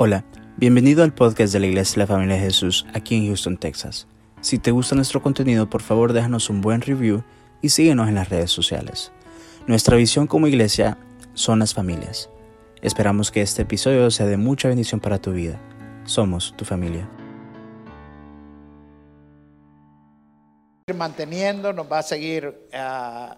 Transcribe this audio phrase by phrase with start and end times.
[0.00, 0.24] Hola,
[0.56, 4.06] bienvenido al podcast de la Iglesia de la Familia de Jesús aquí en Houston, Texas.
[4.40, 7.24] Si te gusta nuestro contenido, por favor déjanos un buen review
[7.62, 9.10] y síguenos en las redes sociales.
[9.66, 10.98] Nuestra visión como iglesia
[11.34, 12.30] son las familias.
[12.80, 15.60] Esperamos que este episodio sea de mucha bendición para tu vida.
[16.04, 17.10] Somos tu familia.
[20.94, 23.36] Manteniendo, nos va a seguir ah,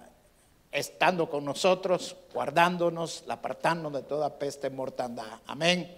[0.70, 5.40] estando con nosotros, guardándonos, apartándonos de toda peste mortandad.
[5.46, 5.88] Amén.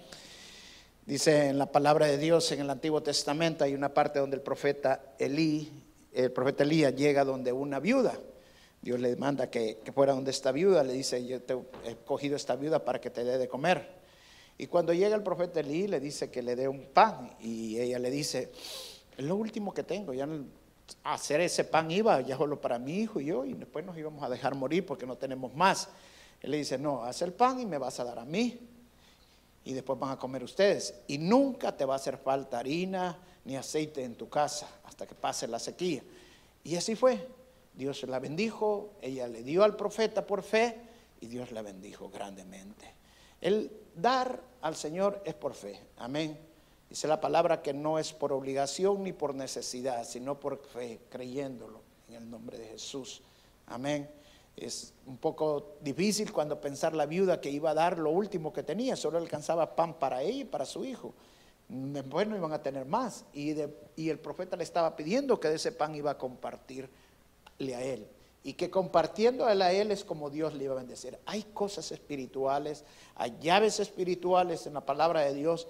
[1.05, 4.41] Dice en la palabra de Dios en el Antiguo Testamento hay una parte donde el
[4.41, 5.69] profeta Elí,
[6.13, 8.17] el profeta Elías llega donde una viuda.
[8.81, 12.55] Dios le manda que, fuera donde esta viuda, le dice, yo te he cogido esta
[12.55, 13.85] viuda para que te dé de comer.
[14.57, 17.35] Y cuando llega el profeta Elí, le dice que le dé un pan.
[17.41, 18.51] Y ella le dice,
[19.17, 20.25] es lo último que tengo, ya
[21.03, 24.23] hacer ese pan iba ya solo para mi hijo y yo, y después nos íbamos
[24.23, 25.89] a dejar morir porque no tenemos más.
[26.39, 28.69] Él le dice, no, haz el pan y me vas a dar a mí
[29.65, 30.93] y después van a comer ustedes.
[31.07, 35.15] Y nunca te va a hacer falta harina ni aceite en tu casa hasta que
[35.15, 36.03] pase la sequía.
[36.63, 37.27] Y así fue.
[37.73, 40.77] Dios la bendijo, ella le dio al profeta por fe
[41.21, 42.93] y Dios la bendijo grandemente.
[43.41, 45.79] El dar al Señor es por fe.
[45.97, 46.37] Amén.
[46.89, 51.81] Dice la palabra que no es por obligación ni por necesidad, sino por fe, creyéndolo
[52.07, 53.23] en el nombre de Jesús.
[53.65, 54.07] Amén.
[54.55, 58.63] Es un poco difícil cuando pensar la viuda que iba a dar lo último que
[58.63, 61.13] tenía, solo alcanzaba pan para ella y para su hijo.
[61.67, 63.25] Después no iban a tener más.
[63.33, 63.55] Y,
[63.95, 66.89] y el profeta le estaba pidiendo que de ese pan iba a compartirle
[67.75, 68.07] a él.
[68.43, 71.17] Y que compartiendo a él es como Dios le iba a bendecir.
[71.25, 72.83] Hay cosas espirituales,
[73.15, 75.67] hay llaves espirituales en la palabra de Dios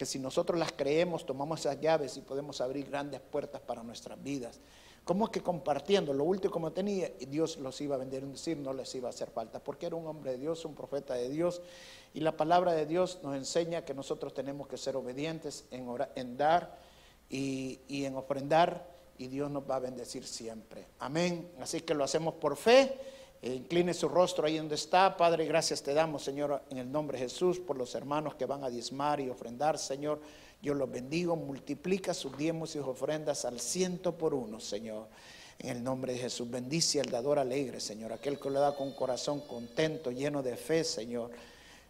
[0.00, 4.22] que si nosotros las creemos, tomamos esas llaves y podemos abrir grandes puertas para nuestras
[4.22, 4.58] vidas.
[5.04, 9.08] ¿Cómo que compartiendo lo último que tenía, Dios los iba a decir no les iba
[9.08, 9.58] a hacer falta?
[9.58, 11.62] Porque era un hombre de Dios, un profeta de Dios.
[12.14, 16.78] Y la palabra de Dios nos enseña que nosotros tenemos que ser obedientes en, dar
[17.28, 18.88] y, en ofrendar.
[19.18, 20.86] Y Dios nos va a bendecir siempre.
[20.98, 21.50] Amén.
[21.60, 22.98] Así que lo hacemos por fe.
[23.42, 25.16] Incline su rostro ahí donde está.
[25.16, 28.64] Padre, gracias te damos, Señor, en el nombre de Jesús, por los hermanos que van
[28.64, 30.20] a diezmar y ofrendar, Señor.
[30.62, 35.08] Yo los bendigo, multiplica sus diezmos y sus ofrendas al ciento por uno, Señor.
[35.58, 38.92] En el nombre de Jesús, bendice al dador alegre, Señor, aquel que lo da con
[38.92, 41.30] corazón contento, lleno de fe, Señor.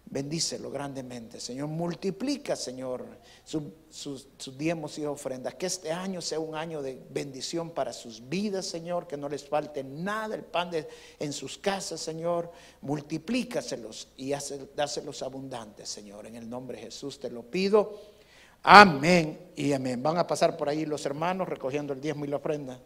[0.07, 1.69] Bendícelo grandemente, Señor.
[1.69, 3.07] Multiplica, Señor,
[3.45, 4.27] sus,
[4.59, 5.55] diezmos y ofrendas.
[5.55, 9.07] Que este año sea un año de bendición para sus vidas, Señor.
[9.07, 10.73] Que no les falte nada, el pan
[11.21, 12.51] en sus casas, Señor.
[12.81, 14.33] Multiplícaselos y
[14.75, 16.27] dáselos abundantes, Señor.
[16.27, 18.10] En el nombre de Jesús te lo pido.
[18.63, 20.03] Amén y amén.
[20.03, 22.79] Van a pasar por ahí los hermanos recogiendo el diezmo y la ofrenda.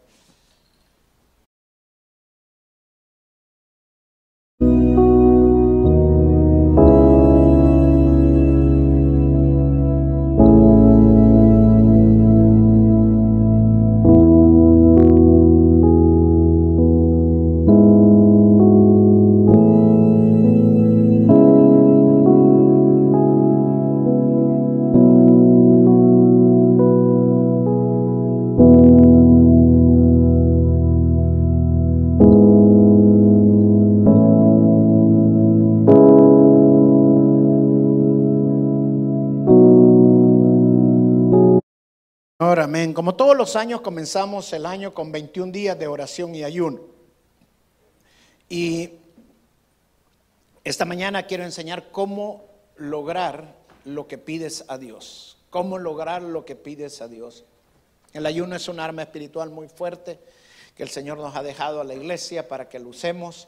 [43.05, 46.81] Como todos los años comenzamos el año con 21 días de oración y ayuno.
[48.49, 48.93] Y
[50.63, 52.45] esta mañana quiero enseñar cómo
[52.77, 55.37] lograr lo que pides a Dios.
[55.51, 57.45] Cómo lograr lo que pides a Dios.
[58.11, 60.19] El ayuno es un arma espiritual muy fuerte
[60.75, 63.47] que el Señor nos ha dejado a la iglesia para que lo usemos,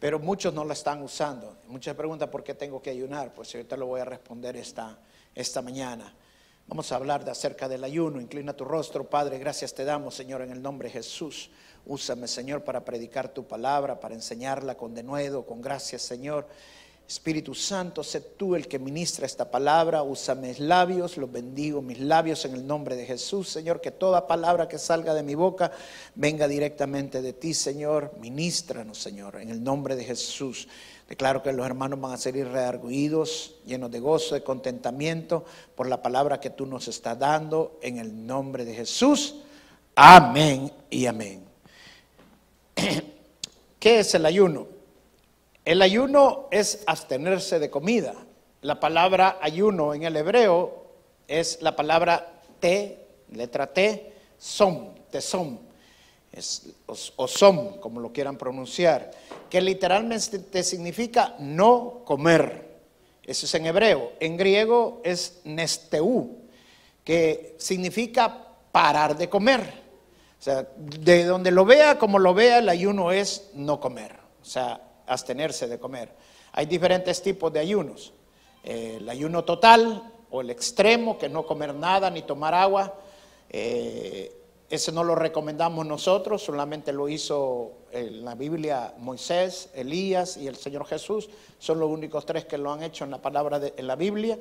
[0.00, 1.56] pero muchos no la están usando.
[1.68, 3.32] Muchas preguntan por qué tengo que ayunar.
[3.34, 4.98] Pues ahorita lo voy a responder esta,
[5.32, 6.12] esta mañana.
[6.68, 8.20] Vamos a hablar de acerca del ayuno.
[8.20, 9.38] Inclina tu rostro, Padre.
[9.38, 11.48] Gracias te damos, Señor, en el nombre de Jesús.
[11.86, 16.48] Úsame, Señor, para predicar tu palabra, para enseñarla con denuedo, con gracias, Señor.
[17.08, 20.02] Espíritu Santo, sé tú el que ministra esta palabra.
[20.02, 23.80] Usa mis labios, los bendigo, mis labios en el nombre de Jesús, Señor.
[23.80, 25.70] Que toda palabra que salga de mi boca
[26.16, 28.12] venga directamente de ti, Señor.
[28.18, 30.66] Ministranos, Señor, en el nombre de Jesús.
[31.08, 35.44] Declaro que los hermanos van a salir rearguidos, llenos de gozo, de contentamiento
[35.76, 39.36] por la palabra que tú nos estás dando en el nombre de Jesús.
[39.94, 41.44] Amén y amén.
[43.78, 44.66] ¿Qué es el ayuno?
[45.64, 48.14] El ayuno es abstenerse de comida.
[48.62, 50.86] La palabra ayuno en el hebreo
[51.28, 54.94] es la palabra te, letra T, som,
[56.42, 56.74] son
[57.16, 59.10] o, som, como lo quieran pronunciar,
[59.48, 62.66] que literalmente significa no comer.
[63.22, 64.12] Eso es en hebreo.
[64.20, 66.36] En griego es nesteu,
[67.02, 69.60] que significa parar de comer.
[70.38, 74.16] O sea, de donde lo vea, como lo vea, el ayuno es no comer.
[74.42, 76.10] O sea, abstenerse de comer.
[76.52, 78.12] Hay diferentes tipos de ayunos.
[78.62, 82.94] El ayuno total o el extremo, que no comer nada ni tomar agua.
[83.48, 90.48] Eh, ese no lo recomendamos nosotros, solamente lo hizo en la Biblia Moisés, Elías y
[90.48, 91.28] el Señor Jesús.
[91.60, 94.36] Son los únicos tres que lo han hecho en la palabra en la Biblia.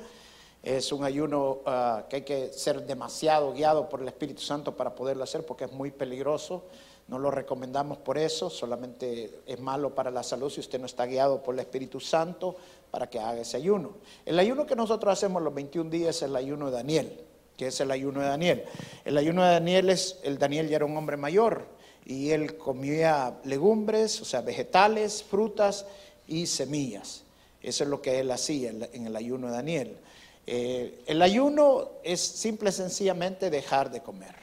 [0.63, 4.95] Es un ayuno ah, que hay que ser demasiado guiado por el Espíritu Santo para
[4.95, 6.63] poderlo hacer porque es muy peligroso.
[7.07, 11.05] No lo recomendamos por eso, solamente es malo para la salud si usted no está
[11.05, 12.55] guiado por el Espíritu Santo
[12.89, 13.91] para que haga ese ayuno.
[14.25, 17.25] El ayuno que nosotros hacemos los 21 días es el ayuno de Daniel
[17.57, 18.63] que es el ayuno de Daniel.
[19.03, 21.67] El ayuno de Daniel es, el Daniel ya era un hombre mayor
[22.05, 25.85] y él comía legumbres, o sea, vegetales, frutas
[26.27, 27.23] y semillas.
[27.61, 29.97] Eso es lo que él hacía en, el ayuno de Daniel.
[30.45, 34.35] Eh, el ayuno es simple y sencillamente dejar de comer.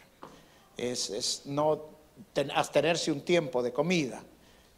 [0.77, 1.93] Es, no
[2.55, 4.25] abstenerse un tiempo de comida.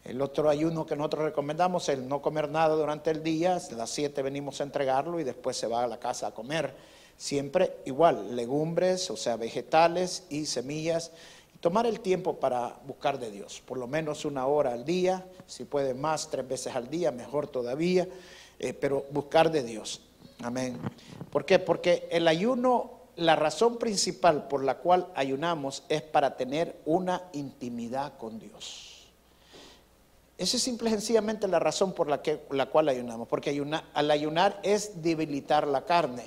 [0.05, 3.75] El otro ayuno que nosotros recomendamos es el no comer nada durante el día, a
[3.75, 6.75] las 7 venimos a entregarlo y después se va a la casa a comer
[7.17, 11.13] Siempre igual, legumbres, o sea, vegetales y semillas.
[11.55, 15.27] Y tomar el tiempo para buscar de Dios, por lo menos una hora al día,
[15.47, 18.09] si puede más, tres veces al día, mejor todavía,
[18.59, 20.01] eh, pero buscar de Dios.
[20.43, 20.79] Amén.
[21.31, 21.59] ¿Por qué?
[21.59, 28.17] Porque el ayuno, la razón principal por la cual ayunamos es para tener una intimidad
[28.19, 28.95] con Dios.
[30.37, 33.51] Esa es simple y sencillamente la razón por la, que, la cual ayunamos, porque
[33.95, 36.25] al ayunar es debilitar la carne.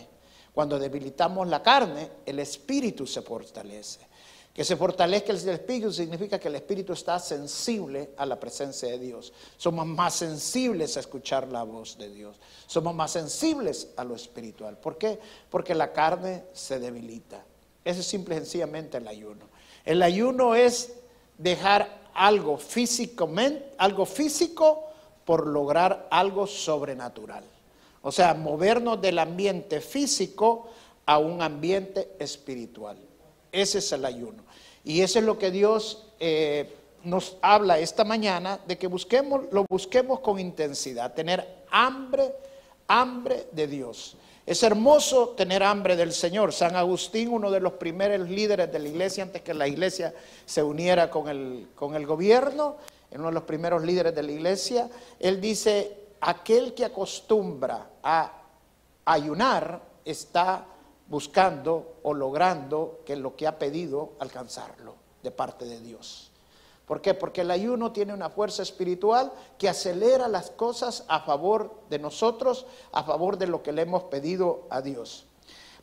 [0.58, 4.00] Cuando debilitamos la carne, el espíritu se fortalece.
[4.52, 8.98] Que se fortalezca el espíritu significa que el espíritu está sensible a la presencia de
[8.98, 9.32] Dios.
[9.56, 12.40] Somos más sensibles a escuchar la voz de Dios.
[12.66, 14.80] Somos más sensibles a lo espiritual.
[14.80, 15.20] ¿Por qué?
[15.52, 17.46] Porque la carne se debilita.
[17.86, 19.46] Ese es simple y sencillamente el ayuno.
[19.86, 20.92] El ayuno es
[21.38, 24.86] dejar algo físicamente, algo físico
[25.24, 27.44] por lograr algo sobrenatural.
[28.02, 30.70] O sea, movernos del ambiente físico
[31.06, 32.98] a un ambiente espiritual.
[33.52, 34.44] Ese es el ayuno.
[34.84, 36.74] Y eso es lo que Dios eh,
[37.04, 42.34] nos habla esta mañana, de que busquemos, lo busquemos con intensidad, tener hambre,
[42.88, 44.18] hambre de Dios.
[44.46, 46.54] Es hermoso tener hambre del Señor.
[46.54, 50.14] San Agustín, uno de los primeros líderes de la iglesia, antes que la iglesia
[50.46, 52.78] se uniera con el, con el gobierno,
[53.12, 54.90] uno de los primeros líderes de la iglesia,
[55.20, 55.92] él dice,
[56.22, 58.32] aquel que acostumbra a
[59.06, 60.66] ayunar está
[61.08, 66.32] buscando o logrando que lo que ha pedido alcanzarlo de parte de Dios.
[66.86, 67.14] ¿Por qué?
[67.14, 72.66] Porque el ayuno tiene una fuerza espiritual que acelera las cosas a favor de nosotros,
[72.94, 75.26] a favor de lo que le hemos pedido a Dios.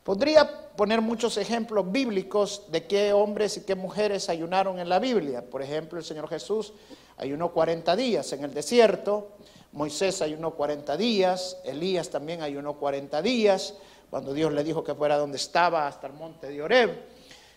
[0.03, 5.49] Podría poner muchos ejemplos bíblicos de qué hombres y qué mujeres ayunaron en la Biblia.
[5.49, 6.73] Por ejemplo, el Señor Jesús
[7.17, 9.29] ayunó 40 días en el desierto,
[9.75, 13.75] Moisés ayunó 40 días, Elías también ayunó 40 días,
[14.09, 16.91] cuando Dios le dijo que fuera donde estaba hasta el monte de Oreb,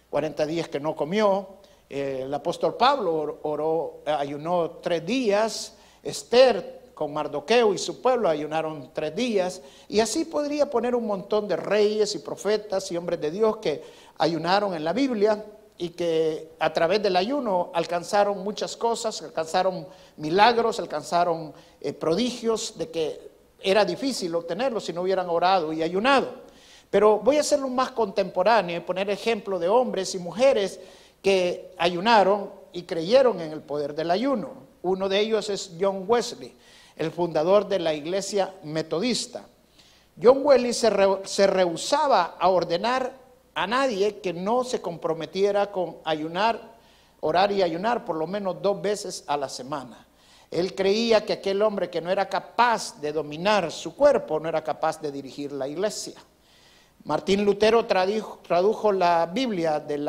[0.10, 1.48] 40 días que no comió.
[1.88, 8.90] Eh, el apóstol Pablo oró, ayunó tres días, Esther con Mardoqueo y su pueblo ayunaron
[8.94, 13.30] tres días, y así podría poner un montón de reyes y profetas y hombres de
[13.30, 13.84] Dios que
[14.18, 15.46] ayunaron en la Biblia
[15.78, 22.90] y que a través del ayuno alcanzaron muchas cosas, alcanzaron milagros, alcanzaron eh, prodigios de
[22.90, 23.32] que
[23.62, 26.48] era difícil obtenerlos si no hubieran orado y ayunado.
[26.90, 30.80] Pero voy a hacerlo más contemporáneo y poner ejemplo de hombres y mujeres
[31.22, 34.68] que ayunaron y creyeron en el poder del ayuno.
[34.82, 36.56] Uno de ellos es John Wesley,
[36.96, 39.46] el fundador de la iglesia metodista.
[40.22, 40.92] John Wesley se,
[41.26, 43.27] se rehusaba a ordenar
[43.58, 46.76] a nadie que no se comprometiera con ayunar,
[47.22, 50.06] orar y ayunar por lo menos dos veces a la semana.
[50.52, 54.64] Él creía que aquel hombre que no era capaz de dominar su cuerpo no era
[54.64, 56.14] capaz de dirigir la iglesia.
[57.06, 60.06] Martín Lutero tradujo, la Biblia del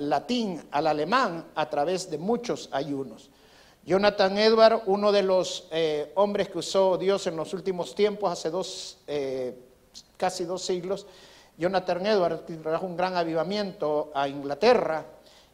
[0.00, 3.30] latín al alemán a través de muchos ayunos.
[3.86, 8.50] Jonathan Edward, uno de los eh, hombres que usó Dios en los últimos tiempos, hace
[8.50, 9.58] dos, eh,
[10.18, 11.06] casi dos siglos,
[11.58, 15.04] Jonathan Edwards trajo un gran avivamiento a Inglaterra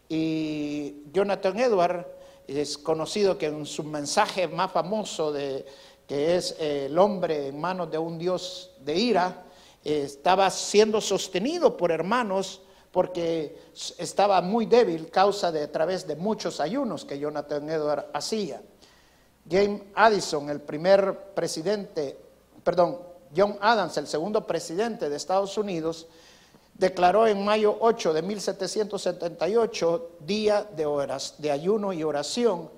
[0.09, 2.07] y Jonathan Edwards
[2.47, 5.65] es conocido que en su mensaje más famoso de
[6.07, 9.45] que es eh, el hombre en manos de un dios de ira,
[9.83, 13.59] estaba siendo sostenido por hermanos porque
[13.99, 18.63] estaba muy débil causa de a través de muchos ayunos que Jonathan Edwards hacía.
[19.51, 22.19] James Addison, el primer presidente,
[22.63, 22.99] perdón,
[23.37, 26.07] John Adams, el segundo presidente de Estados Unidos,
[26.75, 32.71] declaró en mayo 8 de 1778 día de, horas, de ayuno y oración,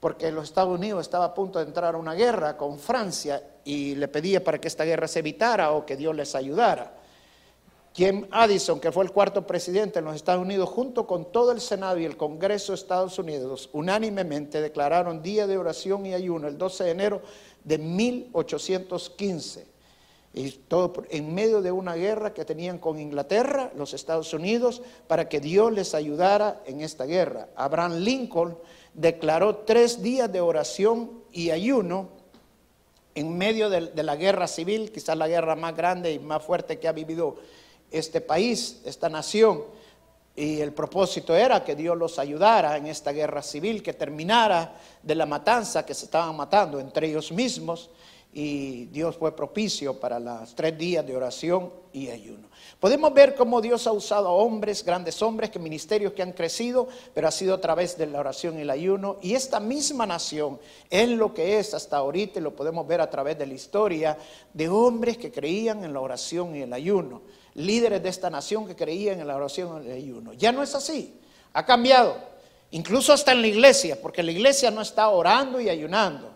[0.00, 3.94] porque los Estados Unidos estaba a punto de entrar a una guerra con Francia y
[3.94, 6.94] le pedía para que esta guerra se evitara o que Dios les ayudara.
[7.94, 11.60] Jim Addison, que fue el cuarto presidente en los Estados Unidos, junto con todo el
[11.60, 16.56] Senado y el Congreso de Estados Unidos, unánimemente declararon día de oración y ayuno el
[16.56, 17.22] 12 de enero
[17.62, 19.71] de 1815.
[20.34, 25.28] Y todo en medio de una guerra que tenían con Inglaterra, los Estados Unidos, para
[25.28, 27.48] que Dios les ayudara en esta guerra.
[27.54, 28.56] Abraham Lincoln
[28.94, 32.08] declaró tres días de oración y ayuno
[33.14, 36.88] en medio de, la guerra civil, quizás la guerra más grande y más fuerte que
[36.88, 37.36] ha vivido
[37.90, 39.64] este país, esta nación.
[40.34, 45.14] Y el propósito era que Dios los ayudara en esta guerra civil, que terminara de
[45.14, 47.90] la matanza que se estaban matando entre ellos mismos.
[48.34, 52.48] Y Dios fue propicio para los tres días de oración y ayuno.
[52.80, 56.88] Podemos ver cómo Dios ha usado a hombres, grandes hombres, que ministerios que han crecido,
[57.12, 59.18] pero ha sido a través de la oración y el ayuno.
[59.20, 60.58] Y esta misma nación
[60.88, 64.16] es lo que es hasta ahorita, y lo podemos ver a través de la historia,
[64.54, 67.20] de hombres que creían en la oración y el ayuno
[67.54, 70.32] líderes de esta nación que creían en la oración y el ayuno.
[70.34, 71.18] Ya no es así,
[71.52, 72.16] ha cambiado,
[72.70, 76.31] incluso hasta en la iglesia, porque la iglesia no está orando y ayunando.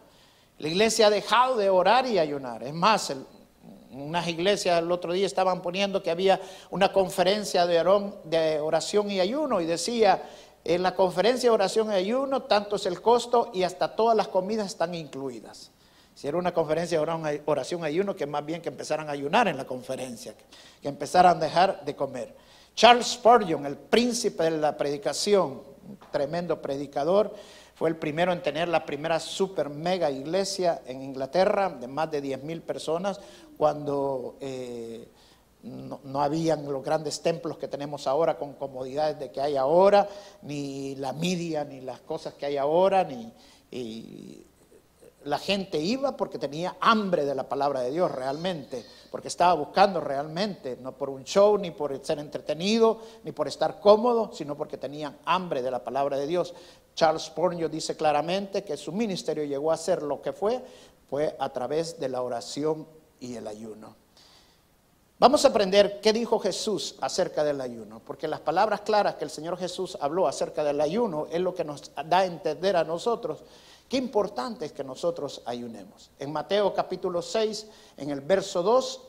[0.59, 2.63] La iglesia ha dejado de orar y ayunar.
[2.63, 3.13] Es más,
[3.91, 9.61] unas iglesias el otro día estaban poniendo que había una conferencia de oración y ayuno
[9.61, 10.23] y decía,
[10.65, 14.29] en la conferencia de oración y ayuno, tanto es el costo y hasta todas las
[14.29, 15.71] comidas están incluidas.
[16.15, 19.59] Si era una conferencia de oración ayuno, que más bien que empezaran a ayunar en
[19.59, 20.35] la conferencia,
[20.81, 22.35] que empezaran a dejar de comer.
[22.75, 27.35] Charles Spurgeon, el príncipe de la predicación, un tremendo predicador,
[27.77, 32.23] fue el primero en tener la primera super mega iglesia en Inglaterra de más de
[32.23, 33.21] 10 mil personas,
[33.59, 35.07] cuando eh,
[35.63, 40.09] no, no, habían los grandes templos que tenemos ahora con comodidades de que hay ahora,
[40.41, 43.31] ni la media, ni las cosas que hay ahora, ni
[45.27, 50.01] la gente iba porque tenía hambre de la palabra de Dios realmente, porque estaba buscando
[50.01, 54.79] realmente, no por un show, ni por ser entretenido, ni por estar cómodo, sino porque
[54.79, 56.55] tenían hambre de la palabra de Dios.
[56.97, 60.61] Charles Spurgeon dice claramente que su ministerio llegó a ser lo que fue,
[61.09, 62.89] fue a través de la oración
[63.21, 63.95] y el ayuno.
[65.19, 69.31] Vamos a aprender qué dijo Jesús acerca del ayuno, porque las palabras claras que el
[69.31, 73.45] Señor Jesús habló acerca del ayuno es lo que nos da a entender a nosotros
[73.89, 76.11] Qué importante es que nosotros ayunemos.
[76.19, 77.67] En Mateo capítulo 6,
[77.99, 79.01] en el verso 2,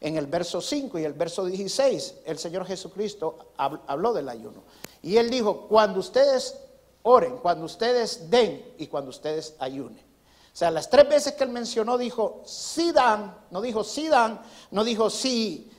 [0.00, 4.62] en el verso 5 y el verso 16, el Señor Jesucristo habló del ayuno.
[5.02, 6.56] Y él dijo, cuando ustedes
[7.02, 10.12] oren, cuando ustedes den y cuando ustedes ayunen.
[10.52, 14.40] O sea, las tres veces que él mencionó dijo, sí dan, no dijo sí dan,
[14.70, 15.70] no dijo sí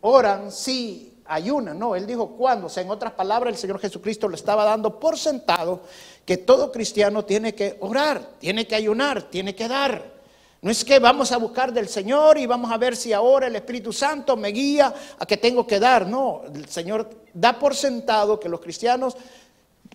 [0.00, 2.66] oran, sí ayunan, no, él dijo cuándo.
[2.66, 5.82] O sea, en otras palabras, el Señor Jesucristo le estaba dando por sentado
[6.24, 10.20] que todo cristiano tiene que orar, tiene que ayunar, tiene que dar.
[10.62, 13.56] No es que vamos a buscar del Señor y vamos a ver si ahora el
[13.56, 16.06] Espíritu Santo me guía a que tengo que dar.
[16.06, 19.16] No, el Señor da por sentado que los cristianos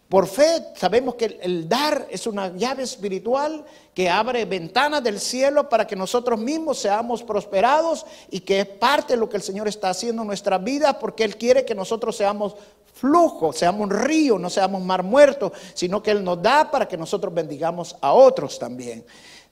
[0.09, 5.67] por fe sabemos que el dar es una llave espiritual que abre ventanas del cielo
[5.67, 9.67] para que nosotros mismos seamos prosperados y que es parte de lo que el Señor
[9.67, 12.55] está haciendo en nuestra vida porque Él quiere que nosotros seamos
[12.93, 16.97] flujo, seamos un río, no seamos mar muerto, sino que Él nos da para que
[16.97, 19.03] nosotros bendigamos a otros también.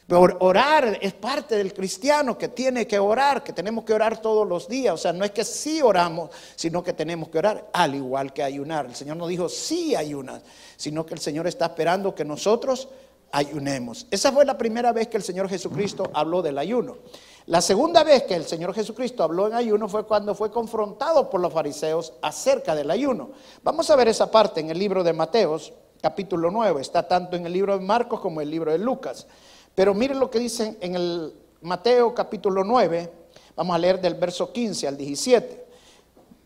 [0.10, 4.68] Orar es parte del cristiano que tiene que orar, que tenemos que orar todos los
[4.68, 4.94] días.
[4.94, 8.44] O sea, no es que sí oramos, sino que tenemos que orar al igual que
[8.44, 8.86] ayunar.
[8.86, 10.42] El Señor no dijo sí ayunas,
[10.76, 12.90] sino que el Señor está esperando que nosotros
[13.32, 14.06] ayunemos.
[14.12, 16.98] Esa fue la primera vez que el Señor Jesucristo habló del ayuno.
[17.46, 21.42] La segunda vez que el Señor Jesucristo habló en ayuno fue cuando fue confrontado por
[21.42, 23.32] los fariseos acerca del ayuno.
[23.64, 26.82] Vamos a ver esa parte en el libro de Mateos, capítulo 9.
[26.82, 29.28] Está tanto en el libro de Marcos como en el libro de Lucas.
[29.76, 33.12] Pero miren lo que dicen en el Mateo capítulo 9,
[33.56, 35.66] vamos a leer del verso 15 al 17.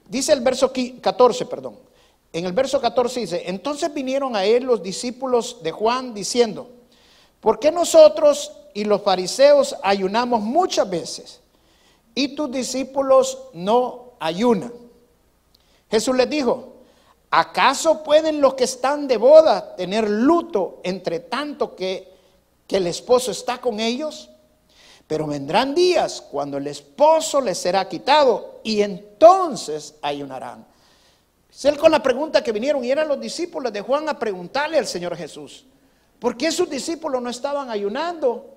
[0.07, 1.77] Dice el verso 14, perdón.
[2.31, 6.69] En el verso 14 dice, entonces vinieron a él los discípulos de Juan diciendo,
[7.41, 11.41] ¿por qué nosotros y los fariseos ayunamos muchas veces
[12.13, 14.71] y tus discípulos no ayunan?
[15.89, 16.75] Jesús les dijo,
[17.31, 22.16] ¿acaso pueden los que están de boda tener luto entre tanto que
[22.67, 24.29] que el esposo está con ellos,
[25.07, 30.65] pero vendrán días cuando el esposo les será quitado y entonces ayunarán.
[31.49, 34.77] Es él con la pregunta que vinieron y eran los discípulos de Juan a preguntarle
[34.77, 35.65] al Señor Jesús,
[36.19, 38.53] ¿por qué sus discípulos no estaban ayunando?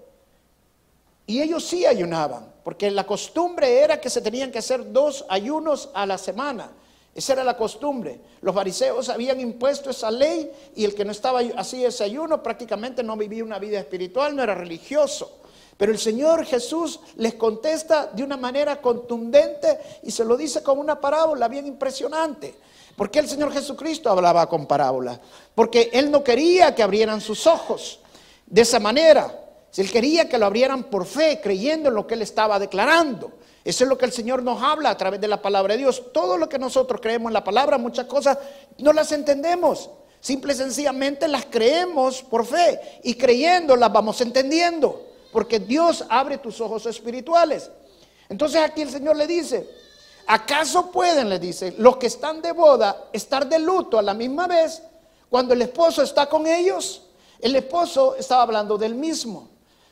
[1.26, 5.88] Y ellos sí ayunaban, porque la costumbre era que se tenían que hacer dos ayunos
[5.94, 6.72] a la semana.
[7.14, 8.20] Esa era la costumbre.
[8.40, 13.02] Los fariseos habían impuesto esa ley y el que no estaba así ese ayuno prácticamente
[13.02, 15.38] no vivía una vida espiritual, no era religioso.
[15.76, 20.78] Pero el Señor Jesús les contesta de una manera contundente y se lo dice con
[20.78, 22.54] una parábola bien impresionante.
[22.94, 25.18] ¿Por qué el Señor Jesucristo hablaba con parábolas?
[25.54, 28.00] Porque Él no quería que abrieran sus ojos
[28.46, 29.34] de esa manera.
[29.74, 33.32] Él quería que lo abrieran por fe, creyendo en lo que Él estaba declarando.
[33.64, 36.12] Eso es lo que el Señor nos habla a través de la palabra de Dios.
[36.12, 38.38] Todo lo que nosotros creemos en la palabra, muchas cosas
[38.78, 39.90] no las entendemos.
[40.20, 46.38] Simple y sencillamente las creemos por fe y creyendo las vamos entendiendo porque Dios abre
[46.38, 47.70] tus ojos espirituales.
[48.28, 49.68] Entonces aquí el Señor le dice,
[50.26, 54.46] ¿acaso pueden, le dice, los que están de boda estar de luto a la misma
[54.46, 54.82] vez
[55.28, 57.02] cuando el esposo está con ellos?
[57.38, 59.48] El esposo estaba hablando del mismo.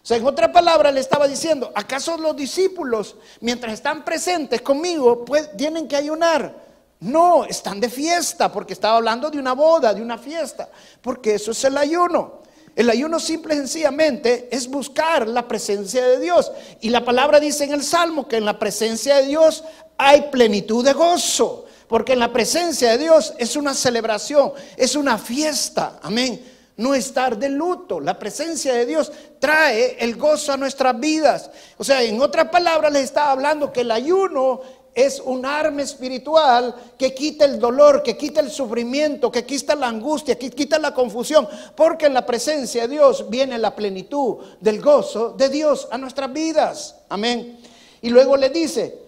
[0.08, 5.54] Sea, en otra palabra le estaba diciendo, ¿acaso los discípulos, mientras están presentes conmigo, pues,
[5.54, 6.64] tienen que ayunar?
[7.00, 10.70] No, están de fiesta, porque estaba hablando de una boda, de una fiesta,
[11.02, 12.40] porque eso es el ayuno.
[12.74, 16.52] El ayuno simple y sencillamente es buscar la presencia de Dios.
[16.80, 19.62] Y la palabra dice en el Salmo que en la presencia de Dios
[19.98, 21.66] hay plenitud de gozo.
[21.86, 26.00] Porque en la presencia de Dios es una celebración, es una fiesta.
[26.00, 26.57] Amén.
[26.78, 28.00] No estar de luto.
[28.00, 31.50] La presencia de Dios trae el gozo a nuestras vidas.
[31.76, 34.60] O sea, en otras palabras les estaba hablando que el ayuno
[34.94, 39.88] es un arma espiritual que quita el dolor, que quita el sufrimiento, que quita la
[39.88, 44.80] angustia, que quita la confusión, porque en la presencia de Dios viene la plenitud del
[44.80, 46.96] gozo de Dios a nuestras vidas.
[47.08, 47.60] Amén.
[48.02, 48.98] Y luego le dice,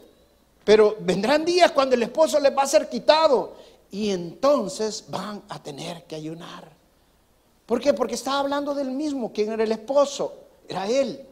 [0.65, 3.55] pero vendrán días cuando el esposo les va a ser quitado
[3.91, 6.80] y entonces van a tener que ayunar.
[7.71, 7.95] ¿Por qué?
[7.95, 10.35] Porque estaba hablando del mismo, quien era el esposo,
[10.69, 11.25] era él.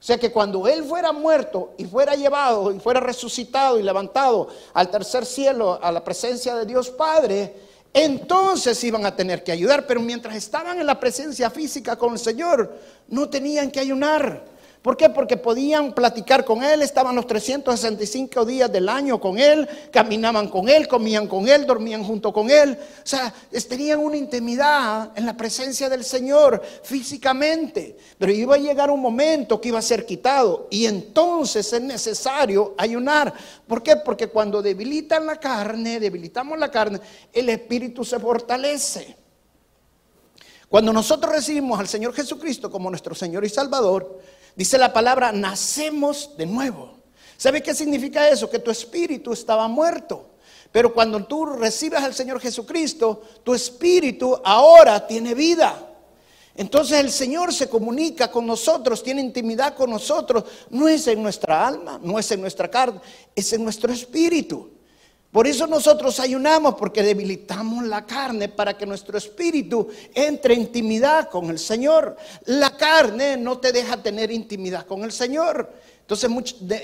[0.00, 4.48] O sea que cuando Él fuera muerto y fuera llevado y fuera resucitado y levantado
[4.72, 7.54] al tercer cielo, a la presencia de Dios Padre,
[7.92, 9.86] entonces iban a tener que ayudar.
[9.86, 12.74] Pero mientras estaban en la presencia física con el Señor,
[13.08, 14.42] no tenían que ayunar.
[14.84, 15.08] ¿Por qué?
[15.08, 20.68] Porque podían platicar con Él, estaban los 365 días del año con Él, caminaban con
[20.68, 22.78] Él, comían con Él, dormían junto con Él.
[22.78, 23.32] O sea,
[23.66, 27.96] tenían una intimidad en la presencia del Señor físicamente.
[28.18, 32.74] Pero iba a llegar un momento que iba a ser quitado y entonces es necesario
[32.76, 33.32] ayunar.
[33.66, 33.96] ¿Por qué?
[33.96, 37.00] Porque cuando debilitan la carne, debilitamos la carne,
[37.32, 39.16] el espíritu se fortalece.
[40.68, 44.20] Cuando nosotros recibimos al Señor Jesucristo como nuestro Señor y Salvador,
[44.56, 46.94] Dice la palabra, nacemos de nuevo.
[47.36, 48.48] ¿Sabe qué significa eso?
[48.48, 50.30] Que tu espíritu estaba muerto.
[50.70, 55.90] Pero cuando tú recibes al Señor Jesucristo, tu espíritu ahora tiene vida.
[56.56, 60.44] Entonces el Señor se comunica con nosotros, tiene intimidad con nosotros.
[60.70, 63.00] No es en nuestra alma, no es en nuestra carne,
[63.34, 64.70] es en nuestro espíritu.
[65.34, 71.28] Por eso nosotros ayunamos, porque debilitamos la carne para que nuestro espíritu entre en intimidad
[71.28, 72.16] con el Señor.
[72.44, 75.72] La carne no te deja tener intimidad con el Señor.
[76.02, 76.30] Entonces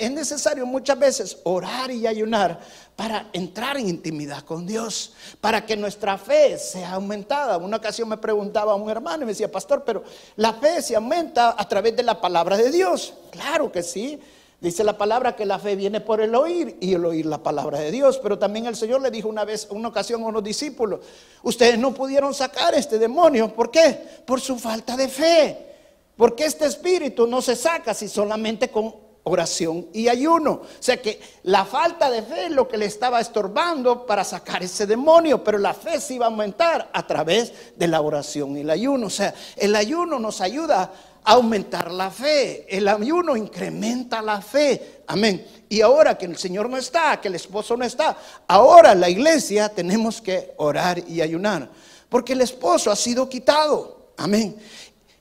[0.01, 2.59] es necesario muchas veces orar y ayunar
[2.97, 7.57] para entrar en intimidad con Dios, para que nuestra fe sea aumentada.
[7.57, 10.03] Una ocasión me preguntaba a un hermano y me decía, pastor, pero
[10.35, 13.15] la fe se aumenta a través de la palabra de Dios.
[13.31, 14.19] Claro que sí.
[14.61, 17.79] Dice la palabra que la fe viene por el oír y el oír la palabra
[17.79, 18.19] de Dios.
[18.23, 21.01] Pero también el Señor le dijo una vez, una ocasión a unos discípulos,
[21.43, 23.55] ustedes no pudieron sacar este demonio.
[23.55, 23.99] ¿Por qué?
[24.27, 25.67] Por su falta de fe.
[26.15, 30.53] Porque este espíritu no se saca si solamente con oración y ayuno.
[30.53, 34.63] O sea que la falta de fe es lo que le estaba estorbando para sacar
[34.63, 38.61] ese demonio, pero la fe se iba a aumentar a través de la oración y
[38.61, 39.07] el ayuno.
[39.07, 40.93] O sea, el ayuno nos ayuda
[41.25, 42.67] aumentar la fe.
[42.69, 45.03] El ayuno incrementa la fe.
[45.07, 45.47] Amén.
[45.69, 48.17] Y ahora que el Señor no está, que el esposo no está,
[48.49, 51.69] ahora la iglesia tenemos que orar y ayunar.
[52.09, 54.13] Porque el esposo ha sido quitado.
[54.17, 54.57] Amén.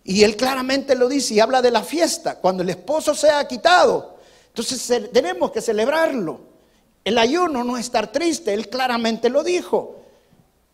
[0.04, 2.36] Y él claramente lo dice y habla de la fiesta.
[2.36, 6.42] Cuando el esposo sea quitado, entonces tenemos que celebrarlo.
[7.04, 9.98] El ayuno no es estar triste, él claramente lo dijo.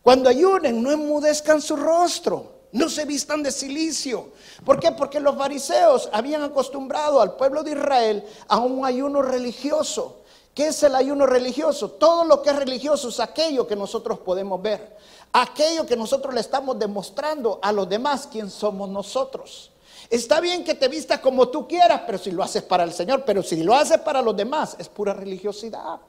[0.02, 2.55] Cuando ayunen, no enmudezcan su rostro.
[2.76, 4.32] No se vistan de silicio.
[4.66, 4.92] ¿Por qué?
[4.92, 10.18] Porque los fariseos habían acostumbrado al pueblo de Israel a un ayuno religioso.
[10.54, 11.92] ¿Qué es el ayuno religioso?
[11.92, 14.98] Todo lo que es religioso es aquello que nosotros podemos ver.
[15.32, 19.72] Aquello que nosotros le estamos demostrando a los demás quién somos nosotros.
[20.10, 23.24] Está bien que te vistas como tú quieras, pero si lo haces para el Señor,
[23.26, 26.02] pero si lo haces para los demás, es pura religiosidad.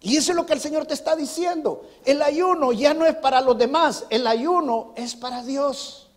[0.00, 1.86] Y eso es lo que el Señor te está diciendo.
[2.04, 6.08] El ayuno ya no es para los demás, el ayuno es para Dios.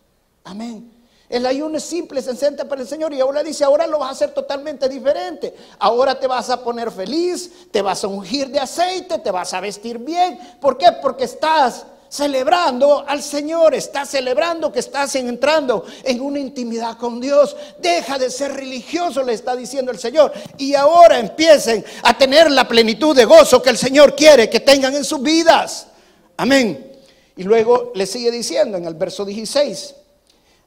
[0.43, 0.99] Amén.
[1.29, 4.11] El ayuno es simple, sencillo para el Señor y ahora dice, ahora lo vas a
[4.13, 5.55] hacer totalmente diferente.
[5.77, 9.59] Ahora te vas a poner feliz, te vas a ungir de aceite, te vas a
[9.59, 10.39] vestir bien.
[10.59, 10.91] ¿Por qué?
[11.03, 17.55] Porque estás celebrando al Señor, estás celebrando que estás entrando en una intimidad con Dios.
[17.79, 20.33] Deja de ser religioso, le está diciendo el Señor.
[20.57, 24.95] Y ahora empiecen a tener la plenitud de gozo que el Señor quiere que tengan
[24.95, 25.87] en sus vidas.
[26.35, 26.91] Amén.
[27.37, 29.95] Y luego le sigue diciendo en el verso 16,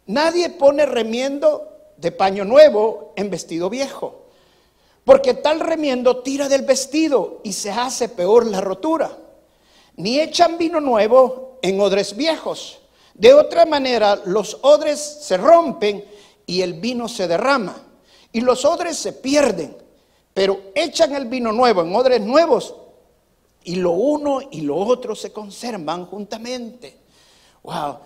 [0.07, 4.27] nadie pone remiendo de paño nuevo en vestido viejo,
[5.05, 9.19] porque tal remiendo tira del vestido y se hace peor la rotura
[9.97, 12.81] ni echan vino nuevo en odres viejos.
[13.15, 16.05] De otra manera, los odres se rompen
[16.47, 17.77] y el vino se derrama.
[18.33, 19.77] Y los odres se pierden.
[20.35, 22.75] Pero echan el vino nuevo en odres nuevos
[23.65, 26.97] y lo uno y lo otro se conservan juntamente.
[27.63, 27.99] Wow.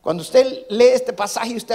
[0.00, 1.74] Cuando usted lee este pasaje usted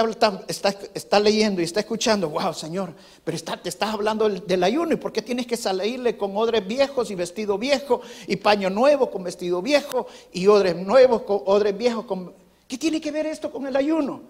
[0.94, 5.12] está, leyendo y está escuchando, wow, Señor, pero te estás hablando del, ayuno y por
[5.12, 9.60] qué tienes que salirle con odres viejos y vestido viejo y paño nuevo con vestido
[9.60, 12.32] viejo y odres nuevos con odres viejos con...
[12.66, 14.22] ¿Qué tiene que ver esto con el ayuno?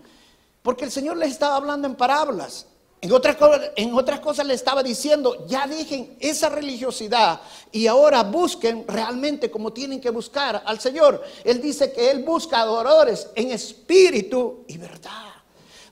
[0.62, 2.66] Porque el Señor les estaba hablando en parábolas.
[3.04, 3.12] En
[3.92, 7.38] otras, cosas le estaba diciendo, ya dejen esa religiosidad
[7.70, 11.22] y ahora busquen realmente como tienen que buscar al Señor.
[11.44, 15.33] Él dice que Él busca adoradores en espíritu y verdad.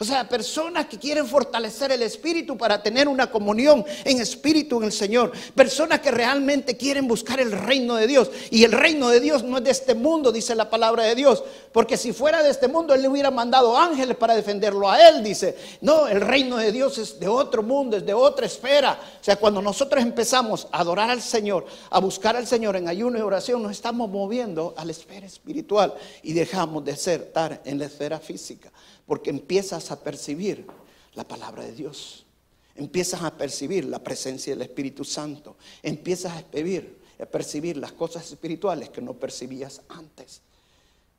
[0.03, 4.87] O sea, personas que quieren fortalecer el espíritu para tener una comunión en espíritu en
[4.87, 5.31] el Señor.
[5.55, 8.29] Personas que realmente quieren buscar el reino de Dios.
[8.51, 11.45] Y el reino de Dios no es de este mundo, dice la palabra de Dios.
[11.71, 15.23] Porque si fuera de este mundo, Él le hubiera mandado ángeles para defenderlo a Él,
[15.23, 15.57] dice.
[15.83, 18.99] No, el reino de Dios es de otro mundo, es de otra esfera.
[19.21, 23.19] O sea, cuando nosotros empezamos a adorar al Señor, a buscar al Señor en ayuno
[23.19, 27.79] y oración, nos estamos moviendo a la esfera espiritual y dejamos de ser, estar en
[27.79, 28.73] la esfera física
[29.07, 30.67] porque empiezas a percibir
[31.15, 32.27] la palabra de Dios.
[32.75, 35.57] Empiezas a percibir la presencia del Espíritu Santo.
[35.83, 40.41] Empiezas a percibir, a percibir las cosas espirituales que no percibías antes.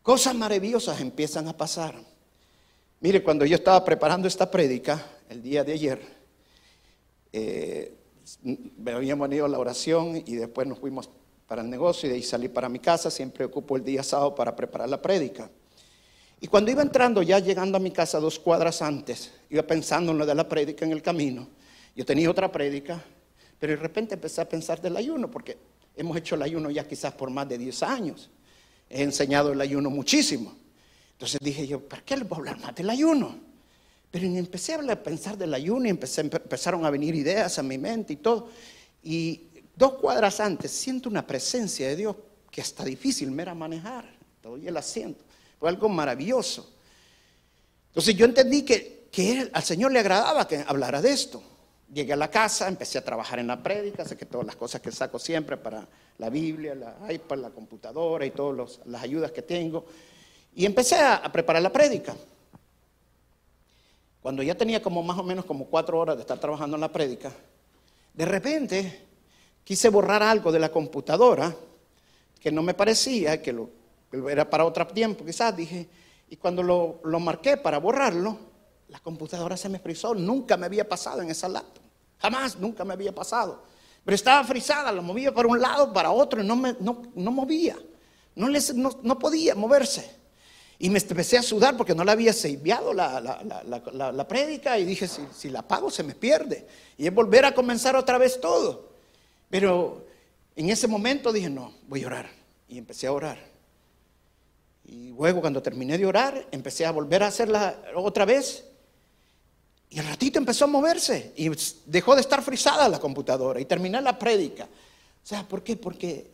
[0.01, 1.95] Cosas maravillosas empiezan a pasar.
[2.99, 6.01] Mire, cuando yo estaba preparando esta prédica el día de ayer,
[7.31, 7.93] eh,
[8.85, 11.09] habíamos venido a la oración y después nos fuimos
[11.47, 13.11] para el negocio y de ahí salí para mi casa.
[13.11, 15.49] Siempre ocupo el día sábado para preparar la prédica.
[16.41, 20.17] Y cuando iba entrando, ya llegando a mi casa dos cuadras antes, iba pensando en
[20.17, 21.47] lo de la prédica en el camino.
[21.95, 23.01] Yo tenía otra prédica,
[23.59, 25.57] pero de repente empecé a pensar del ayuno, porque
[25.95, 28.29] hemos hecho el ayuno ya quizás por más de 10 años.
[28.89, 30.55] He enseñado el ayuno muchísimo.
[31.13, 33.37] Entonces dije yo, ¿para qué les voy a hablar más del ayuno?
[34.11, 38.17] Pero empecé a pensar del ayuno y empezaron a venir ideas a mi mente y
[38.17, 38.49] todo.
[39.01, 42.15] Y dos cuadras antes siento una presencia de Dios
[42.51, 44.05] que está difícil me era manejar.
[44.41, 45.23] Doy el asiento.
[45.67, 46.69] Algo maravilloso.
[47.87, 51.41] Entonces yo entendí que, que al Señor le agradaba que hablara de esto.
[51.93, 54.81] Llegué a la casa, empecé a trabajar en la prédica, sé que todas las cosas
[54.81, 59.43] que saco siempre para la Biblia, la iPad, la computadora y todas las ayudas que
[59.43, 59.85] tengo.
[60.55, 62.15] Y empecé a, preparar la prédica.
[64.21, 66.91] Cuando ya tenía como más o menos como cuatro horas de estar trabajando en la
[66.91, 67.31] prédica,
[68.13, 69.01] de repente
[69.63, 71.55] quise borrar algo de la computadora
[72.39, 73.69] que no me parecía, que lo
[74.29, 75.87] era para otro tiempo quizás, dije,
[76.29, 78.37] y cuando lo, lo marqué para borrarlo,
[78.89, 81.83] la computadora se me frizó, nunca me había pasado en esa laptop,
[82.19, 83.63] jamás, nunca me había pasado.
[84.05, 87.31] Pero estaba frisada, la movía para un lado, para otro, y no, me, no, no
[87.31, 87.77] movía,
[88.35, 90.23] no, les, no, no, podía moverse.
[90.77, 94.85] Y me empecé a sudar porque no la había seiviado la, la, la, prédica y
[94.85, 96.67] dije, si, si la apago se me pierde.
[96.97, 98.89] Y es volver a comenzar otra vez todo.
[99.49, 100.05] Pero
[100.55, 102.29] en ese momento dije, no, voy a orar.
[102.67, 103.52] Y empecé a orar.
[104.85, 108.65] Y luego cuando terminé de orar, empecé a volver a hacerla otra vez.
[109.89, 111.51] Y al ratito empezó a moverse y
[111.85, 114.65] dejó de estar frisada la computadora y terminé la prédica.
[114.65, 115.75] O sea, ¿por qué?
[115.75, 116.31] Porque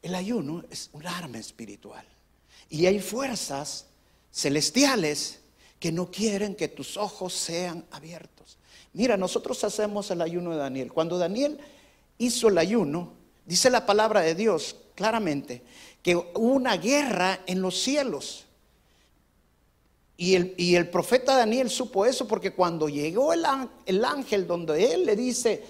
[0.00, 2.04] el ayuno es un arma espiritual.
[2.68, 3.86] Y hay fuerzas
[4.32, 5.40] celestiales
[5.80, 8.58] que no quieren que tus ojos sean abiertos.
[8.92, 10.92] Mira, nosotros hacemos el ayuno de Daniel.
[10.92, 11.58] Cuando Daniel
[12.18, 13.12] hizo el ayuno,
[13.44, 15.62] dice la palabra de Dios claramente
[16.02, 18.46] que hubo una guerra en los cielos.
[20.16, 23.44] Y el, y el profeta Daniel supo eso porque cuando llegó el,
[23.86, 25.64] el ángel donde él le dice,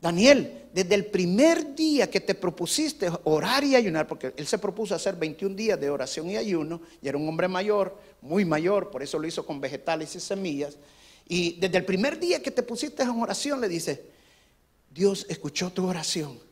[0.00, 4.96] Daniel, desde el primer día que te propusiste orar y ayunar, porque él se propuso
[4.96, 9.02] hacer 21 días de oración y ayuno, y era un hombre mayor, muy mayor, por
[9.04, 10.76] eso lo hizo con vegetales y semillas,
[11.28, 14.04] y desde el primer día que te pusiste en oración le dice,
[14.90, 16.51] Dios escuchó tu oración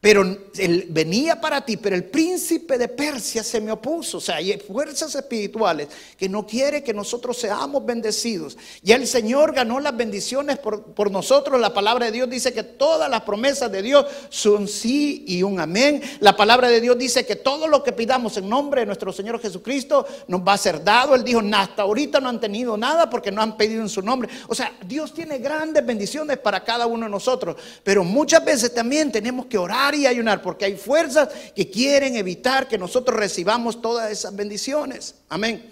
[0.00, 0.22] pero
[0.56, 4.16] él venía para ti, pero el príncipe de Persia se me opuso.
[4.16, 8.56] O sea, hay fuerzas espirituales que no quiere que nosotros seamos bendecidos.
[8.82, 11.60] Ya el Señor ganó las bendiciones por, por, nosotros.
[11.60, 15.60] La palabra de Dios dice que todas las promesas de Dios son sí y un
[15.60, 16.00] amén.
[16.20, 19.38] La palabra de Dios dice que todo lo que pidamos en nombre de nuestro Señor
[19.38, 21.14] Jesucristo nos va a ser dado.
[21.14, 24.30] Él dijo, hasta ahorita no han tenido nada porque no han pedido en su nombre.
[24.48, 27.56] O sea, Dios tiene grandes bendiciones para cada uno de nosotros.
[27.84, 32.68] Pero muchas veces también tenemos que orar y ayunar, porque hay fuerzas que quieren evitar
[32.68, 35.16] que nosotros recibamos todas esas bendiciones.
[35.28, 35.70] Amén.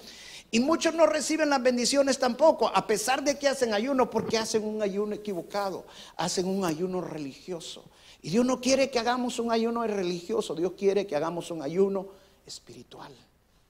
[0.50, 4.64] Y muchos no reciben las bendiciones tampoco, a pesar de que hacen ayuno, porque hacen
[4.64, 5.85] un ayuno equivocado,
[6.16, 7.85] hacen un ayuno religioso.
[8.22, 12.09] Y Dios no quiere que hagamos un ayuno religioso, Dios quiere que hagamos un ayuno
[12.46, 13.12] espiritual.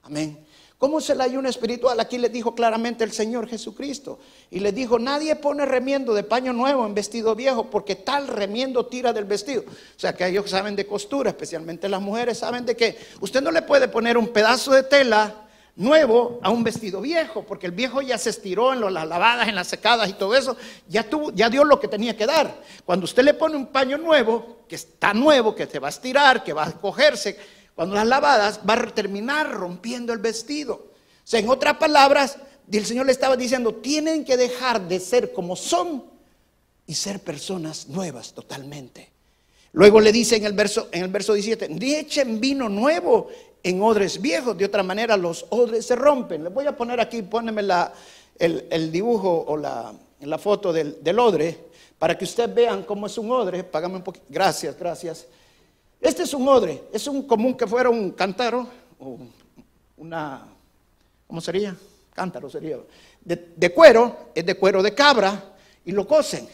[0.03, 0.45] Amén.
[0.79, 1.99] ¿Cómo es el ayuno espiritual?
[1.99, 4.17] Aquí le dijo claramente el Señor Jesucristo.
[4.49, 8.85] Y le dijo, nadie pone remiendo de paño nuevo en vestido viejo, porque tal remiendo
[8.85, 9.63] tira del vestido.
[9.67, 13.51] O sea que ellos saben de costura, especialmente las mujeres saben de que usted no
[13.51, 18.01] le puede poner un pedazo de tela nuevo a un vestido viejo, porque el viejo
[18.01, 20.55] ya se estiró en las lavadas, en las secadas y todo eso,
[20.87, 22.63] ya, tuvo, ya dio lo que tenía que dar.
[22.85, 26.41] Cuando usted le pone un paño nuevo, que está nuevo, que se va a estirar,
[26.41, 27.37] que va a cogerse,
[27.79, 30.73] cuando las lavadas, va a terminar rompiendo el vestido.
[30.73, 30.89] O
[31.23, 32.35] sea, en otras palabras,
[32.69, 36.03] el Señor le estaba diciendo, tienen que dejar de ser como son
[36.85, 39.09] y ser personas nuevas totalmente.
[39.71, 43.29] Luego le dice en el verso, en el verso 17, ni echen vino nuevo
[43.63, 46.43] en odres viejos, de otra manera los odres se rompen.
[46.43, 47.93] Les voy a poner aquí, póneme la,
[48.37, 51.57] el, dibujo o la, la foto del, del, odre,
[51.97, 53.63] para que ustedes vean cómo es un odre.
[53.63, 54.25] Págame un poquito.
[54.27, 55.27] Gracias, gracias.
[56.01, 58.67] Este es un odre, es un común que fuera un cántaro,
[58.99, 59.17] o
[59.97, 60.45] una,
[61.27, 61.75] ¿cómo sería?
[62.13, 62.77] Cántaro sería.
[63.21, 66.47] De, cuero, es de cuero de cabra, y lo cocen.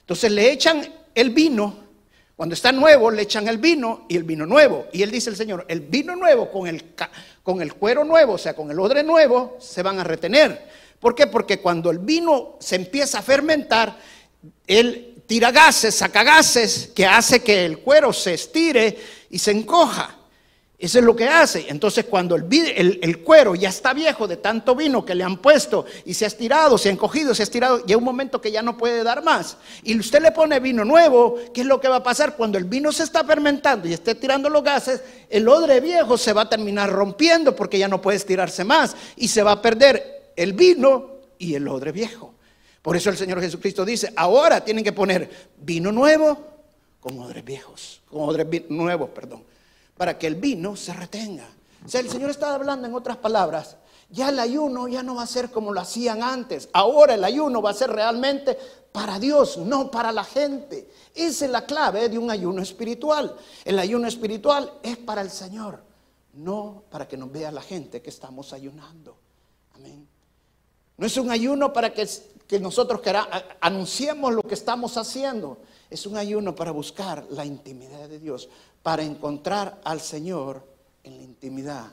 [0.00, 0.82] Entonces le echan
[1.14, 1.88] el vino,
[2.34, 4.86] cuando está nuevo le echan el vino y el vino nuevo.
[4.92, 6.84] Y él dice el Señor, el vino nuevo con el,
[7.42, 10.68] con el cuero nuevo, o sea, con el odre nuevo, se van a retener.
[10.98, 11.28] ¿Por qué?
[11.28, 13.96] Porque cuando el vino se empieza a fermentar,
[14.66, 18.98] él tira gases, saca gases, que hace que el cuero se estire
[19.30, 20.16] y se encoja.
[20.78, 21.66] Eso es lo que hace.
[21.68, 25.84] Entonces cuando el, el, cuero ya está viejo de tanto vino que le han puesto
[26.06, 28.62] y se ha estirado, se ha encogido, se ha estirado, llega un momento que ya
[28.62, 29.58] no puede dar más.
[29.82, 32.34] Y usted le pone vino nuevo, ¿qué es lo que va a pasar?
[32.34, 36.32] Cuando el vino se está fermentando y esté tirando los gases, el odre viejo se
[36.32, 40.32] va a terminar rompiendo porque ya no puede estirarse más y se va a perder
[40.36, 42.37] el vino y el odre viejo.
[42.88, 46.38] Por eso el Señor Jesucristo dice, ahora tienen que poner vino nuevo
[47.00, 49.44] con odres viejos, con odres nuevos, perdón,
[49.94, 51.46] para que el vino se retenga.
[51.84, 53.76] O sea, el Señor está hablando en otras palabras,
[54.08, 56.70] ya el ayuno ya no va a ser como lo hacían antes.
[56.72, 58.56] Ahora el ayuno va a ser realmente
[58.90, 60.88] para Dios, no para la gente.
[61.14, 63.36] Esa es la clave de un ayuno espiritual.
[63.66, 65.84] El ayuno espiritual es para el Señor,
[66.32, 69.18] no para que nos vea la gente que estamos ayunando.
[69.74, 70.08] Amén.
[70.96, 72.08] No es un ayuno para que
[72.48, 73.02] que nosotros
[73.60, 75.58] anunciemos lo que estamos haciendo.
[75.90, 78.48] Es un ayuno para buscar la intimidad de Dios,
[78.82, 80.62] para encontrar al Señor
[81.04, 81.92] en la intimidad,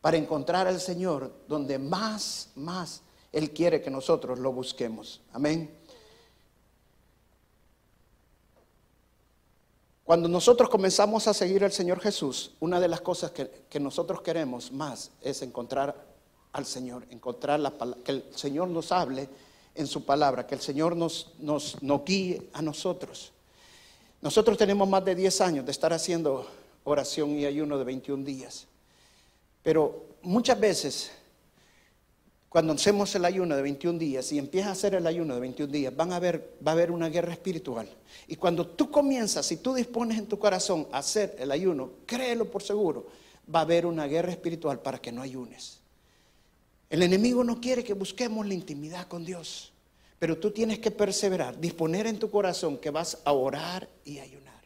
[0.00, 5.20] para encontrar al Señor donde más, más Él quiere que nosotros lo busquemos.
[5.32, 5.76] Amén.
[10.04, 14.22] Cuando nosotros comenzamos a seguir al Señor Jesús, una de las cosas que, que nosotros
[14.22, 16.10] queremos más es encontrar
[16.52, 17.72] al Señor, encontrar la,
[18.04, 19.28] que el Señor nos hable
[19.74, 21.32] en su palabra, que el Señor nos,
[22.04, 23.32] guíe a nosotros.
[24.20, 26.46] Nosotros tenemos más de 10 años de estar haciendo
[26.84, 28.66] oración y ayuno de 21 días,
[29.62, 31.10] pero muchas veces
[32.50, 35.72] cuando hacemos el ayuno de 21 días y empiezas a hacer el ayuno de 21
[35.72, 37.88] días, va a haber una guerra espiritual.
[38.26, 42.50] Y cuando tú comienzas y tú dispones en tu corazón a hacer el ayuno, créelo
[42.50, 43.06] por seguro,
[43.54, 45.79] va a haber una guerra espiritual para que no ayunes.
[46.90, 49.72] El enemigo no quiere que busquemos la intimidad con Dios,
[50.18, 54.60] pero tú tienes que perseverar, disponer en tu corazón que vas a orar y ayunar.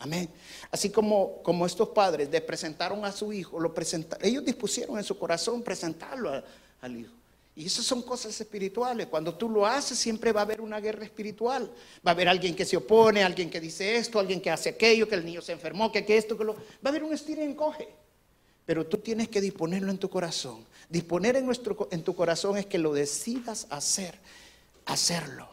[0.00, 0.28] Amén.
[0.72, 5.04] Así como, como estos padres le presentaron a su hijo, lo presentaron, ellos dispusieron en
[5.04, 6.42] su corazón presentarlo
[6.80, 7.12] al hijo.
[7.54, 9.06] Y esas son cosas espirituales.
[9.08, 11.70] Cuando tú lo haces, siempre va a haber una guerra espiritual.
[12.04, 15.06] Va a haber alguien que se opone, alguien que dice esto, alguien que hace aquello,
[15.06, 16.54] que el niño se enfermó, que, esto, que lo.
[16.54, 17.88] Va a haber un estilo y encoge.
[18.64, 20.64] Pero tú tienes que disponerlo en tu corazón.
[20.88, 24.18] Disponer en, nuestro, en tu corazón es que lo decidas hacer,
[24.86, 25.48] hacerlo.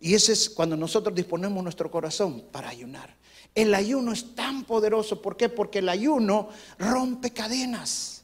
[0.00, 3.14] Y ese es cuando nosotros disponemos nuestro corazón para ayunar.
[3.54, 5.22] El ayuno es tan poderoso.
[5.22, 5.48] ¿Por qué?
[5.48, 8.22] Porque el ayuno rompe cadenas.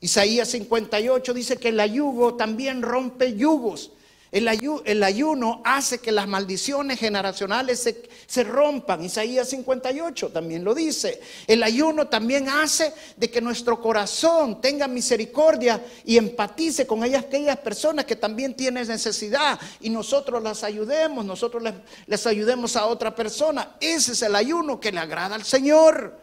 [0.00, 3.92] Isaías 58 dice que el ayuno también rompe yugos.
[4.36, 7.88] El, ayuno hace que las maldiciones generacionales
[8.26, 9.02] se, rompan.
[9.02, 11.22] Isaías 58 también lo dice.
[11.46, 18.04] El ayuno también hace de que nuestro corazón tenga misericordia y empatice con aquellas personas
[18.04, 21.62] que también tienen necesidad y nosotros las ayudemos, nosotros
[22.06, 23.76] les ayudemos a otra persona.
[23.80, 26.14] Ese es el ayuno que le agrada al Señor.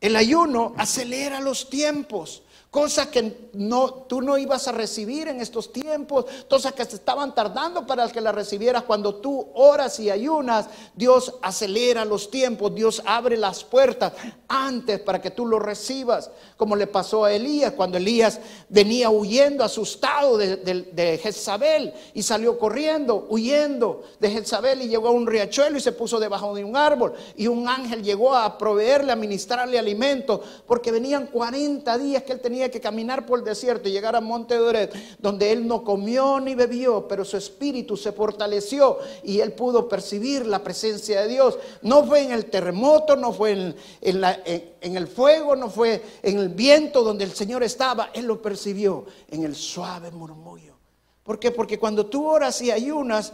[0.00, 2.42] El ayuno acelera los tiempos.
[2.70, 7.34] Cosas que no, tú no ibas a recibir en estos tiempos, cosas que se estaban
[7.34, 8.82] tardando para que las recibieras.
[8.82, 14.12] Cuando tú oras y ayunas, Dios acelera los tiempos, Dios abre las puertas
[14.48, 19.64] antes para que tú lo recibas, como le pasó a Elías, cuando Elías venía huyendo,
[19.64, 25.78] asustado de, de Jezabel y salió corriendo, huyendo de Jezabel y llegó a un riachuelo
[25.78, 27.14] y se puso debajo de un árbol.
[27.34, 32.40] Y un ángel llegó a proveerle, a ministrarle alimento, porque venían 40 días que él
[32.40, 36.40] tenía que caminar por el desierto y llegar a Monte Doret, donde él no comió
[36.40, 41.58] ni bebió, pero su espíritu se fortaleció y él pudo percibir la presencia de Dios.
[41.82, 46.48] No fue en el terremoto, no fue en, en el fuego, no fue en el
[46.48, 50.74] viento donde el Señor estaba, él lo percibió en el suave murmullo.
[51.22, 51.50] ¿Por qué?
[51.50, 53.32] Porque cuando tú oras y ayunas,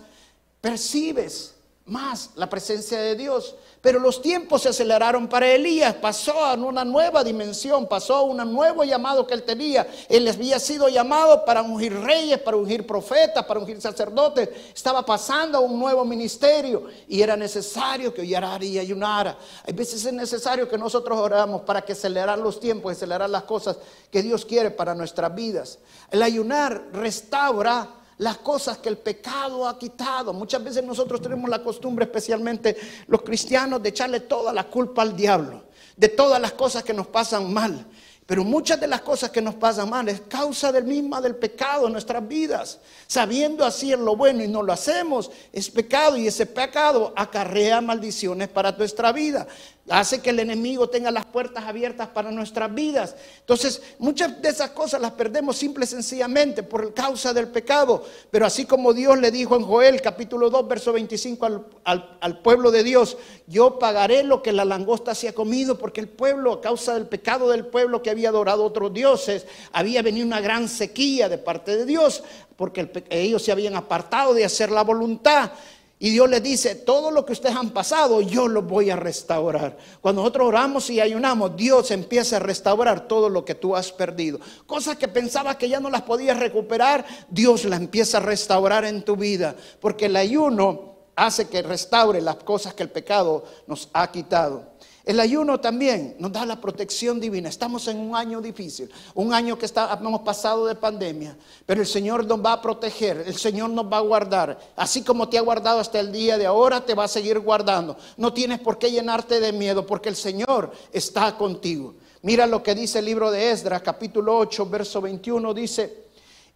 [0.61, 1.54] percibes
[1.87, 3.55] más la presencia de Dios.
[3.83, 8.39] Pero los tiempos se aceleraron para Elías, pasó a una nueva dimensión, pasó a un
[8.51, 9.87] nuevo llamado que él tenía.
[10.09, 14.49] Él había sido llamado para ungir reyes, para ungir profetas, para ungir sacerdotes.
[14.75, 19.37] Estaba pasando a un nuevo ministerio y era necesario que orara y ayunara.
[19.67, 23.77] Hay veces es necesario que nosotros oramos para que acelerar los tiempos, acelerar las cosas
[24.11, 25.79] que Dios quiere para nuestras vidas.
[26.11, 30.33] El ayunar restaura las cosas que el pecado ha quitado.
[30.33, 35.17] Muchas veces nosotros tenemos la costumbre, especialmente los cristianos, de echarle toda la culpa al
[35.17, 35.65] diablo,
[35.97, 37.87] de todas las cosas que nos pasan mal.
[38.27, 41.87] Pero muchas de las cosas que nos pasan mal es causa del misma del pecado
[41.87, 42.79] en nuestras vidas.
[43.07, 48.49] Sabiendo hacer lo bueno y no lo hacemos, es pecado y ese pecado acarrea maldiciones
[48.49, 49.47] para nuestra vida
[49.91, 53.15] hace que el enemigo tenga las puertas abiertas para nuestras vidas.
[53.41, 58.03] Entonces, muchas de esas cosas las perdemos simple y sencillamente por causa del pecado.
[58.31, 62.83] Pero así como Dios le dijo en Joel capítulo 2, verso 25 al, pueblo de
[62.83, 66.95] Dios, yo pagaré lo que la langosta se ha comido, porque el pueblo, a causa
[66.95, 71.37] del pecado del pueblo que había adorado otros dioses, había venido una gran sequía de
[71.37, 72.23] parte de Dios,
[72.57, 75.53] porque ellos se habían apartado de hacer la voluntad.
[75.99, 79.79] Y Dios le dice, todo lo que ustedes han pasado, yo lo voy a restaurar.
[80.01, 84.41] Cuando nosotros oramos y ayunamos, Dios empieza a restaurar todo lo que tú has perdido.
[84.67, 89.03] Cosas que pensabas que ya no las podías recuperar, Dios las empieza a restaurar en
[89.03, 89.55] tu vida.
[89.81, 94.74] Porque el ayuno hace que restaure las cosas que el pecado nos ha quitado.
[95.05, 97.51] El ayuno también nos da la protección divina.
[97.51, 101.37] Estamos en un año difícil, un año que está, hemos pasado de pandemia,
[101.67, 104.59] pero el Señor nos va a proteger, el Señor nos va a guardar.
[104.77, 107.99] Así como te ha guardado hasta el día de ahora, te va a seguir guardando.
[108.17, 111.97] No tienes por qué llenarte de miedo porque el Señor está contigo.
[112.23, 116.05] Mira lo que dice el libro de Esdras, capítulo 8, verso 21, dice,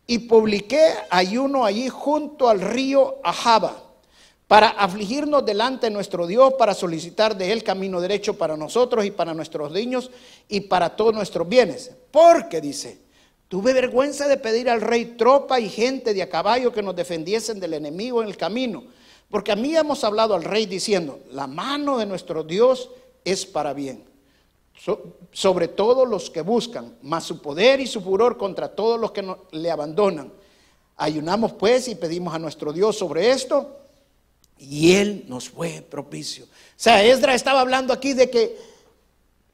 [0.06, 3.88] y publiqué ayuno allí junto al río Ahaba
[4.48, 9.11] para afligirnos delante de nuestro Dios, para solicitar de Él camino derecho para nosotros y
[9.11, 10.11] para nuestros niños
[10.48, 11.92] y para todos nuestros bienes.
[12.11, 12.98] Porque dice,
[13.48, 17.61] tuve vergüenza de pedir al rey tropa y gente de a caballo que nos defendiesen
[17.61, 18.84] del enemigo en el camino.
[19.28, 22.90] Porque a mí hemos hablado al rey diciendo, la mano de nuestro Dios
[23.24, 24.02] es para bien.
[25.32, 29.26] sobre todo los que buscan, más su poder y su furor contra todos los que
[29.50, 30.32] le abandonan.
[30.96, 33.74] Ayunamos pues y pedimos a nuestro Dios sobre esto
[34.59, 36.44] y Él nos fue propicio.
[36.44, 38.57] O sea, Esdra estaba hablando aquí de que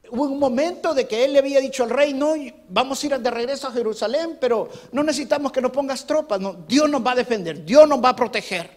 [0.09, 2.33] hubo un momento de que Él le había dicho al rey, no,
[2.69, 6.53] vamos a ir de regreso a Jerusalén, pero no necesitamos que nos pongas tropas, no,
[6.67, 8.69] Dios nos va a defender, Dios nos va a proteger.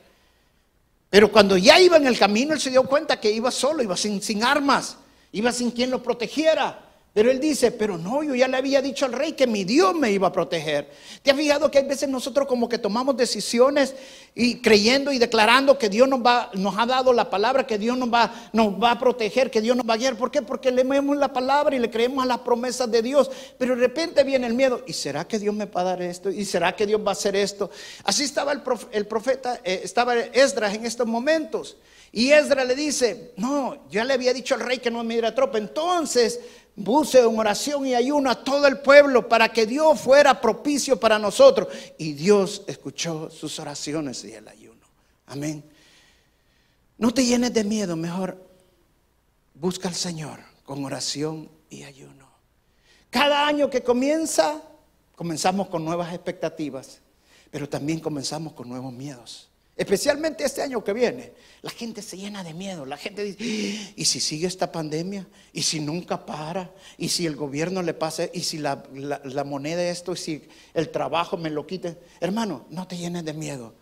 [1.10, 3.96] Pero cuando ya iba en el camino, Él se dio cuenta que iba solo, iba
[3.96, 4.96] sin, sin armas,
[5.32, 6.87] iba sin quien lo protegiera.
[7.14, 9.94] Pero él dice, pero no, yo ya le había dicho al rey que mi Dios
[9.94, 10.88] me iba a proteger.
[11.22, 13.94] ¿Te has fijado que hay veces nosotros como que tomamos decisiones
[14.34, 17.96] y creyendo y declarando que Dios nos, va, nos ha dado la palabra, que Dios
[17.96, 20.16] nos va, nos va a proteger, que Dios nos va a guiar?
[20.16, 20.42] ¿Por qué?
[20.42, 23.30] Porque leemos la palabra y le creemos a las promesas de Dios.
[23.58, 24.84] Pero de repente viene el miedo.
[24.86, 26.30] ¿Y será que Dios me va a dar esto?
[26.30, 27.70] ¿Y será que Dios va a hacer esto?
[28.04, 31.78] Así estaba el, profeta, eh, estaba Esdras en estos momentos.
[32.12, 35.34] Y Esdras le dice, no, ya le había dicho al rey que no me diera
[35.34, 35.58] tropa.
[35.58, 36.40] Entonces
[36.84, 41.18] puse en oración y ayuno a todo el pueblo para que Dios fuera propicio para
[41.18, 41.68] nosotros.
[41.98, 44.86] Y Dios escuchó sus oraciones y el ayuno.
[45.26, 45.64] Amén.
[46.96, 48.44] No te llenes de miedo, mejor
[49.54, 52.28] busca al Señor con oración y ayuno.
[53.10, 54.62] Cada año que comienza,
[55.14, 57.00] comenzamos con nuevas expectativas.
[57.50, 59.48] Pero también comenzamos con nuevos miedos.
[59.78, 61.32] Especialmente este año que viene.
[61.62, 62.84] La gente se llena de miedo.
[62.84, 65.28] La gente dice, ¿y si sigue esta pandemia?
[65.52, 66.74] ¿Y si nunca para?
[66.96, 68.24] ¿Y si el gobierno le pasa?
[68.32, 70.14] ¿Y si la, la moneda esto?
[70.14, 71.96] ¿Y si el trabajo me lo quite?
[72.18, 73.76] Hermano, no te llenes de miedo.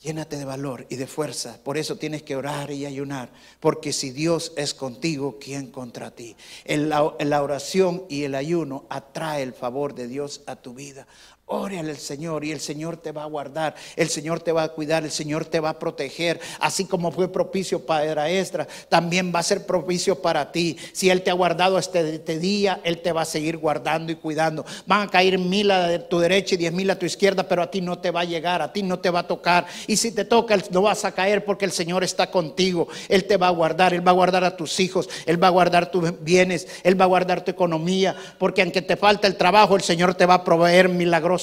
[0.00, 1.58] Llénate de valor y de fuerza.
[1.64, 3.30] Por eso tienes que orar y ayunar.
[3.60, 6.36] Porque si Dios es contigo, ¿quién contra ti?
[6.66, 11.08] La, la, oración y el ayuno atrae el favor de Dios a tu vida.
[11.50, 14.68] Ore al Señor y el Señor te va a guardar, el Señor te va a
[14.68, 19.40] cuidar, el Señor te va a proteger, así como fue propicio para Estra, también va
[19.40, 20.76] a ser propicio para ti.
[20.92, 24.16] Si Él te ha guardado este, este, día, Él te va a seguir guardando y
[24.16, 24.66] cuidando.
[24.86, 27.70] Van a caer mil a tu derecha y diez mil a tu izquierda, pero a
[27.70, 29.66] ti no te va a llegar, a ti no te va a tocar.
[29.86, 32.88] Y si te toca, no vas a caer porque el Señor está contigo.
[33.08, 35.50] Él te va a guardar, Él va a guardar a tus hijos, Él va a
[35.50, 39.76] guardar tus bienes, Él va a guardar tu economía, porque aunque te falta el trabajo,
[39.76, 41.37] el Señor te va a proveer milagrosos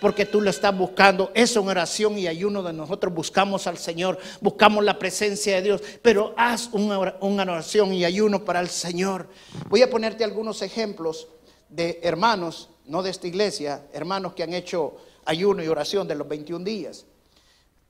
[0.00, 1.30] porque tú lo estás buscando.
[1.34, 5.82] Eso en oración y ayuno de nosotros buscamos al Señor, buscamos la presencia de Dios,
[6.02, 9.28] pero haz una, oración y ayuno para el Señor.
[9.68, 11.28] Voy a ponerte algunos ejemplos
[11.68, 16.28] de hermanos, no de esta iglesia, hermanos que han hecho ayuno y oración de los
[16.28, 17.06] 21 días.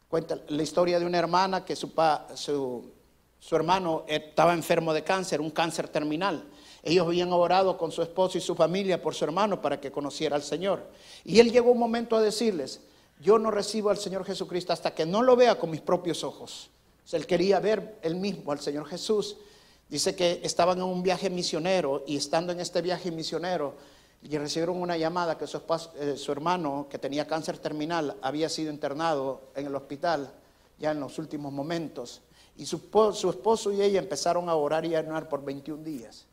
[0.08, 1.92] Cuenta la historia de una hermana que su,
[2.34, 2.92] su,
[3.38, 6.44] su hermano estaba enfermo de cáncer, un cáncer terminal.
[6.86, 10.36] Ellos habían orado con su esposo y su familia por su hermano para que conociera
[10.36, 10.84] al Señor.
[11.24, 12.80] Y él llegó un momento a decirles,
[13.20, 16.70] yo no recibo al Señor Jesucristo hasta que no lo vea con mis propios ojos.
[17.10, 19.36] él quería ver él mismo al Señor Jesús.
[19.88, 23.74] Dice que estaban en un viaje misionero y estando en este viaje misionero
[24.22, 25.60] y recibieron una llamada que su,
[25.98, 30.32] eh, su hermano, que tenía cáncer terminal, había sido internado en el hospital
[30.78, 32.22] ya en los últimos momentos.
[32.56, 32.78] Y su,
[33.12, 36.26] su esposo y ella empezaron a orar y a ayunar por 21 días.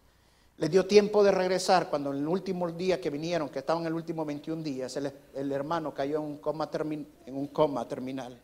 [0.57, 3.87] Les dio tiempo de regresar cuando en el último día que vinieron, que estaban en
[3.87, 8.39] el último 21 días, el, hermano cayó en un, coma terminal.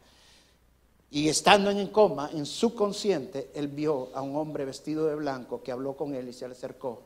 [1.12, 5.16] Y estando en el coma, en su consciente, él vio a un hombre vestido de
[5.16, 7.04] blanco que habló con él y se le acercó.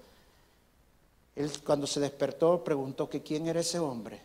[1.35, 4.21] Él cuando se despertó preguntó que quién era ese hombre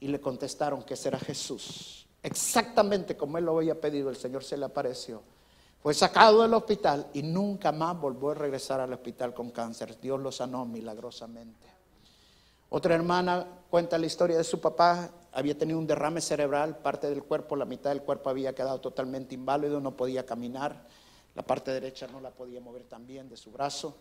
[0.00, 2.06] y le contestaron que ese era Jesús.
[2.22, 5.22] Exactamente como él lo había pedido, el Señor se le apareció.
[5.82, 9.98] Fue sacado del hospital y nunca más volvió a regresar al hospital con cáncer.
[10.00, 11.66] Dios lo sanó milagrosamente.
[12.70, 15.10] Otra hermana cuenta la historia de su papá.
[15.32, 19.34] Había tenido un derrame cerebral, parte del cuerpo, la mitad del cuerpo había quedado totalmente
[19.34, 20.86] inválido, no podía caminar.
[21.34, 23.96] La parte derecha no la podía mover también de su brazo.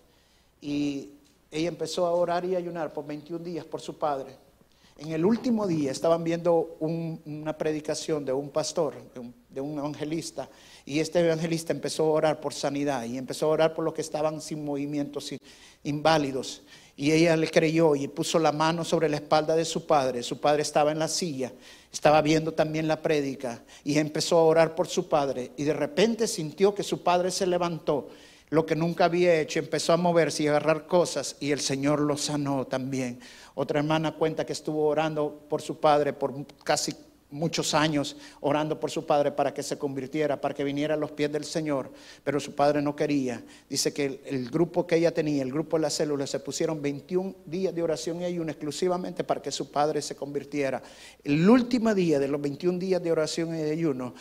[0.59, 1.11] Y
[1.51, 4.35] ella empezó a orar y ayunar por 21 días por su padre.
[4.97, 10.49] En el último día estaban viendo una predicación de un pastor, de un, evangelista,
[10.87, 13.99] y este evangelista empezó a orar por sanidad y empezó a orar por los que
[13.99, 15.33] estaban sin movimientos,
[15.83, 16.61] inválidos.
[16.95, 20.23] Y ella le creyó y puso la mano sobre la espalda de su padre.
[20.23, 21.51] Su padre estaba en la silla,
[21.91, 25.51] estaba viendo también la prédica y empezó a orar por su padre.
[25.57, 28.07] Y de repente sintió que su padre se levantó
[28.49, 32.15] lo que nunca había hecho, empezó a moverse y agarrar cosas y el Señor lo
[32.15, 33.19] sanó también.
[33.55, 36.33] Otra hermana cuenta que estuvo orando por su padre por
[36.63, 36.95] casi
[37.29, 41.11] muchos años, orando por su padre para que se convirtiera, para que viniera a los
[41.11, 41.91] pies del Señor,
[42.23, 43.43] pero su padre no quería.
[43.69, 47.35] Dice que el, grupo que ella tenía, el grupo de las células, se pusieron 21
[47.45, 50.81] días de oración y ayuno exclusivamente para que su padre se convirtiera.
[51.23, 54.13] El último día de los 21 días de oración y ayuno,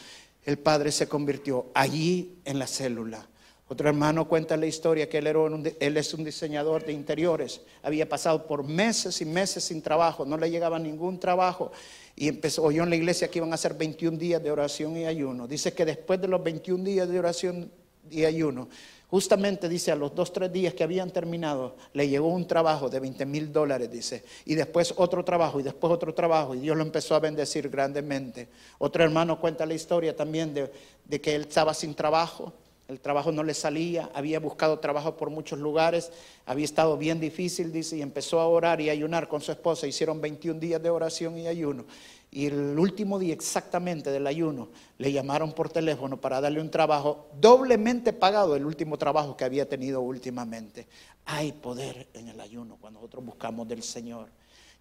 [0.45, 3.29] el padre se convirtió allí en la célula.
[3.69, 5.41] Otro hermano cuenta la historia que él, era
[5.81, 7.63] él es un diseñador de interiores.
[7.83, 11.73] Había pasado por meses y meses sin trabajo, no le llegaba ningún trabajo.
[12.17, 15.05] Y empezó, oyó en la iglesia que iban a hacer 21 días de oración y
[15.05, 15.47] ayuno.
[15.47, 17.71] Dice que después de los 21 días de oración
[18.11, 18.71] y ayuno,
[19.09, 23.01] justamente dice a los dos, tres días que habían terminado, le llegó un trabajo de
[23.01, 24.25] 20 mil dólares, dice.
[24.47, 26.55] Y después otro trabajo y después otro trabajo.
[26.55, 28.49] Y Dios lo empezó a bendecir grandemente.
[28.79, 30.73] Otro hermano cuenta la historia también de,
[31.05, 32.55] de que él estaba sin trabajo
[32.89, 36.13] el trabajo no le salía, había buscado trabajo por muchos lugares,
[36.45, 39.89] había estado bien difícil, dice, y empezó a orar y ayunar con su esposa.
[39.89, 41.85] Hicieron 21 días de oración y ayuno.
[42.31, 44.69] Y el último día exactamente del ayuno
[44.99, 49.69] le llamaron por teléfono para darle un trabajo doblemente pagado, el último trabajo que había
[49.69, 50.87] tenido últimamente.
[51.25, 54.29] Hay poder en el ayuno cuando nosotros buscamos del Señor.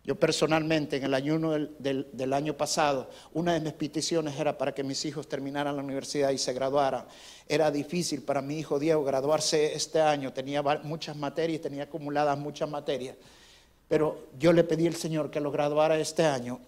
[0.05, 4.83] Yo personalmente, en el ayuno del, año pasado, una de mis peticiones era para que
[4.83, 7.05] mis hijos terminaran la universidad y se graduaran.
[7.47, 12.69] Era difícil para mi hijo Diego graduarse este año, tenía muchas materias, tenía acumuladas muchas
[12.69, 13.15] materias.
[13.87, 16.59] Pero yo le pedí al Señor que lo graduara este año.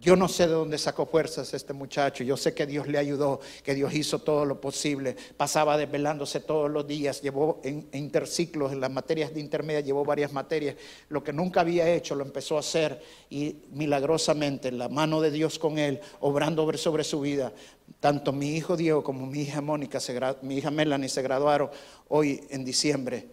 [0.00, 2.24] Yo no sé de dónde sacó fuerzas este muchacho.
[2.24, 5.14] Yo sé que Dios le ayudó, que Dios hizo todo lo posible.
[5.36, 7.20] Pasaba desvelándose todos los días.
[7.20, 10.76] Llevó en, interciclos, en las materias de intermedia, llevó varias materias.
[11.10, 15.58] Lo que nunca había hecho lo empezó a hacer y milagrosamente la mano de Dios
[15.58, 17.52] con él, obrando sobre su vida.
[18.00, 19.98] Tanto mi hijo Diego como mi hija Mónica,
[20.40, 21.68] mi hija Melanie se graduaron
[22.08, 23.28] hoy en diciembre.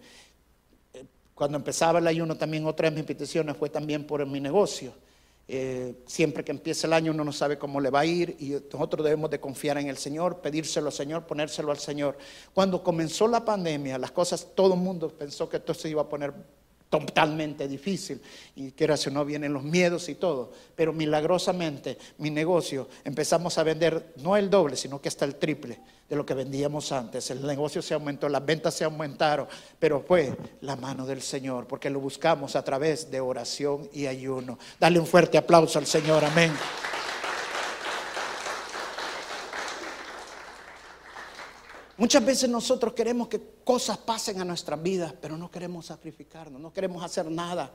[1.34, 4.92] Cuando empezaba el ayuno, también otra de mis peticiones fue también por mi negocio
[5.50, 8.50] eh, siempre que empieza el año uno no sabe cómo le va a ir y
[8.70, 12.18] nosotros debemos de confiar en el Señor, pedírselo al Señor, ponérselo al Señor.
[12.52, 16.08] Cuando comenzó la pandemia, las cosas, todo el mundo pensó que esto se iba a
[16.08, 16.34] poner
[16.88, 18.20] totalmente difícil
[18.56, 23.62] y que si no vienen los miedos y todo, pero milagrosamente mi negocio empezamos a
[23.62, 25.78] vender no el doble, sino que hasta el triple
[26.08, 27.30] de lo que vendíamos antes.
[27.30, 29.46] El negocio se aumentó, las ventas se aumentaron,
[29.78, 34.58] pero fue la mano del Señor, porque lo buscamos a través de oración y ayuno.
[34.80, 36.52] Dale un fuerte aplauso al Señor, amén.
[41.98, 46.72] Muchas veces nosotros queremos que cosas pasen a nuestras vidas, pero no queremos sacrificarnos, no
[46.72, 47.72] queremos hacer nada.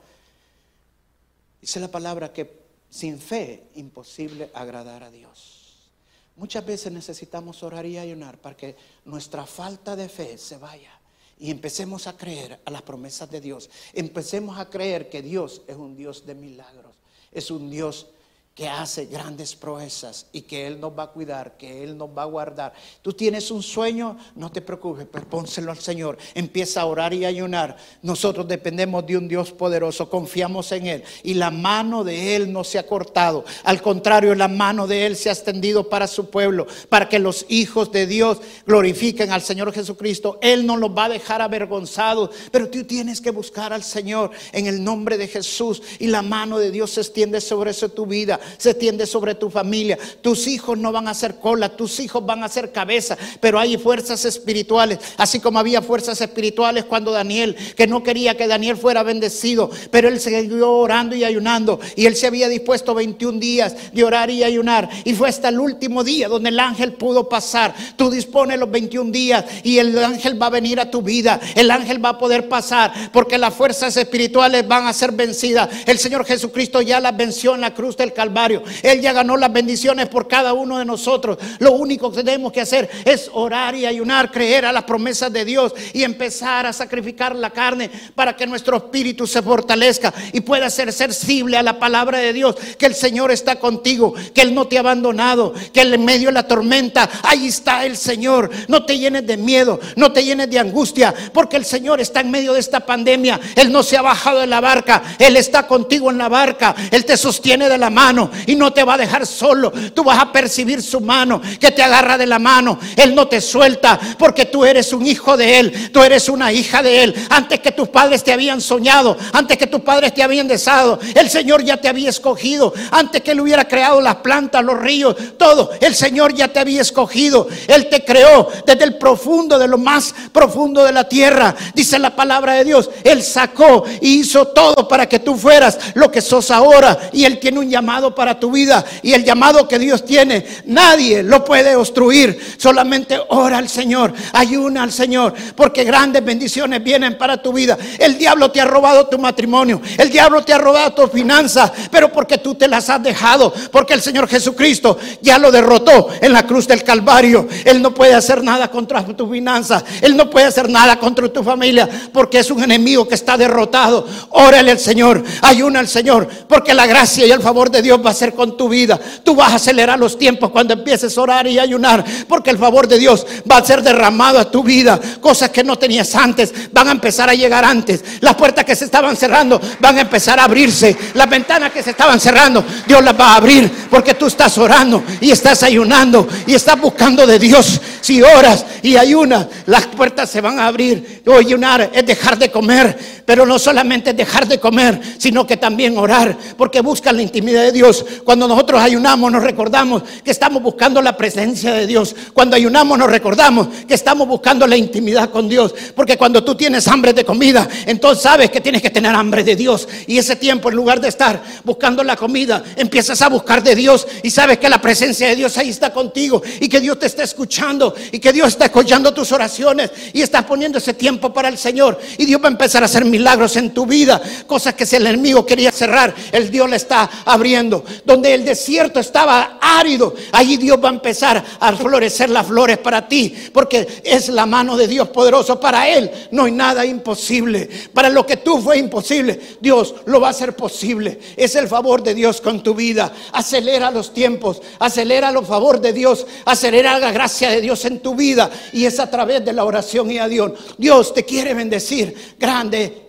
[1.59, 5.91] Dice la palabra que sin fe imposible agradar a Dios.
[6.37, 10.91] Muchas veces necesitamos orar y ayunar para que nuestra falta de fe se vaya
[11.37, 13.69] y empecemos a creer a las promesas de Dios.
[13.91, 16.95] Empecemos a creer que Dios es un Dios de milagros,
[17.31, 18.07] es un Dios
[18.55, 22.21] que hace grandes proezas y que Él nos va a cuidar, que Él nos va
[22.21, 22.73] a guardar.
[23.01, 26.19] Tú tienes un sueño, no te preocupes, pues pónselo al Señor.
[26.35, 27.75] Empieza a orar y ayunar.
[28.03, 32.63] Nosotros dependemos de un Dios poderoso, confiamos en Él y la mano de Él no
[32.63, 33.43] se ha cortado.
[33.63, 37.47] Al contrario, la mano de Él se ha extendido para su pueblo, para que los
[37.49, 38.37] hijos de Dios
[38.67, 40.37] glorifiquen al Señor Jesucristo.
[40.43, 44.67] Él no los va a dejar avergonzados, pero tú tienes que buscar al Señor en
[44.67, 48.39] el nombre de Jesús y la mano de Dios se extiende sobre eso tu vida
[48.57, 49.97] se extiende sobre tu familia.
[50.21, 53.77] Tus hijos no van a ser cola, tus hijos van a ser cabeza, pero hay
[53.77, 59.03] fuerzas espirituales, así como había fuerzas espirituales cuando Daniel, que no quería que Daniel fuera
[59.03, 64.03] bendecido, pero él siguió orando y ayunando y él se había dispuesto 21 días de
[64.03, 67.73] orar y ayunar y fue hasta el último día donde el ángel pudo pasar.
[67.95, 71.71] Tú dispones los 21 días y el ángel va a venir a tu vida, el
[71.71, 75.69] ángel va a poder pasar porque las fuerzas espirituales van a ser vencidas.
[75.85, 78.32] El Señor Jesucristo ya las venció en la cruz del Calvario
[78.81, 81.37] él ya ganó las bendiciones por cada uno de nosotros.
[81.59, 85.45] Lo único que tenemos que hacer es orar y ayunar, creer a las promesas de
[85.45, 90.69] Dios y empezar a sacrificar la carne para que nuestro espíritu se fortalezca y pueda
[90.69, 94.67] ser sensible a la palabra de Dios, que el Señor está contigo, que Él no
[94.67, 98.49] te ha abandonado, que en medio de la tormenta, ahí está el Señor.
[98.67, 102.31] No te llenes de miedo, no te llenes de angustia, porque el Señor está en
[102.31, 103.39] medio de esta pandemia.
[103.55, 107.05] Él no se ha bajado de la barca, Él está contigo en la barca, Él
[107.05, 109.71] te sostiene de la mano y no te va a dejar solo.
[109.93, 112.79] Tú vas a percibir su mano que te agarra de la mano.
[112.95, 116.81] Él no te suelta porque tú eres un hijo de Él, tú eres una hija
[116.81, 117.15] de Él.
[117.29, 121.29] Antes que tus padres te habían soñado, antes que tus padres te habían deseado, el
[121.29, 122.73] Señor ya te había escogido.
[122.91, 126.81] Antes que Él hubiera creado las plantas, los ríos, todo, el Señor ya te había
[126.81, 127.47] escogido.
[127.67, 131.55] Él te creó desde el profundo, de lo más profundo de la tierra.
[131.73, 132.89] Dice la palabra de Dios.
[133.03, 137.09] Él sacó y hizo todo para que tú fueras lo que sos ahora.
[137.11, 141.23] Y Él tiene un llamado para tu vida y el llamado que Dios tiene, nadie
[141.23, 142.39] lo puede obstruir.
[142.57, 147.77] Solamente ora al Señor, ayuna al Señor, porque grandes bendiciones vienen para tu vida.
[147.99, 152.11] El diablo te ha robado tu matrimonio, el diablo te ha robado tus finanzas, pero
[152.11, 156.45] porque tú te las has dejado, porque el Señor Jesucristo ya lo derrotó en la
[156.45, 157.47] cruz del Calvario.
[157.65, 161.43] Él no puede hacer nada contra tus finanzas, Él no puede hacer nada contra tu
[161.43, 164.07] familia, porque es un enemigo que está derrotado.
[164.29, 168.13] Órale al Señor, ayuna al Señor, porque la gracia y el favor de Dios va
[168.13, 168.99] hacer con tu vida.
[169.23, 172.87] Tú vas a acelerar los tiempos cuando empieces a orar y ayunar, porque el favor
[172.87, 174.99] de Dios va a ser derramado a tu vida.
[175.19, 178.03] Cosas que no tenías antes van a empezar a llegar antes.
[178.21, 180.95] Las puertas que se estaban cerrando van a empezar a abrirse.
[181.13, 185.03] Las ventanas que se estaban cerrando, Dios las va a abrir, porque tú estás orando
[185.19, 187.81] y estás ayunando y estás buscando de Dios.
[188.01, 191.23] Si oras y ayunas, las puertas se van a abrir.
[191.43, 196.37] Ayunar es dejar de comer, pero no solamente dejar de comer, sino que también orar,
[196.57, 197.92] porque buscan la intimidad de Dios
[198.23, 202.15] cuando nosotros ayunamos nos recordamos que estamos buscando la presencia de Dios.
[202.33, 205.73] Cuando ayunamos nos recordamos que estamos buscando la intimidad con Dios.
[205.95, 209.55] Porque cuando tú tienes hambre de comida, entonces sabes que tienes que tener hambre de
[209.55, 209.87] Dios.
[210.07, 214.07] Y ese tiempo, en lugar de estar buscando la comida, empiezas a buscar de Dios
[214.23, 217.23] y sabes que la presencia de Dios ahí está contigo y que Dios te está
[217.23, 221.57] escuchando y que Dios está escuchando tus oraciones y estás poniendo ese tiempo para el
[221.57, 221.99] Señor.
[222.17, 225.07] Y Dios va a empezar a hacer milagros en tu vida, cosas que si el
[225.07, 227.82] enemigo quería cerrar, el Dios le está abriendo.
[228.05, 233.07] Donde el desierto estaba árido, allí Dios va a empezar a florecer las flores para
[233.07, 235.59] ti, porque es la mano de Dios poderoso.
[235.59, 237.69] Para Él no hay nada imposible.
[237.93, 241.19] Para lo que tú fue imposible, Dios lo va a hacer posible.
[241.35, 243.11] Es el favor de Dios con tu vida.
[243.31, 248.15] Acelera los tiempos, acelera los favor de Dios, acelera la gracia de Dios en tu
[248.15, 248.49] vida.
[248.71, 250.51] Y es a través de la oración y a Dios.
[250.77, 253.03] Dios te quiere bendecir grande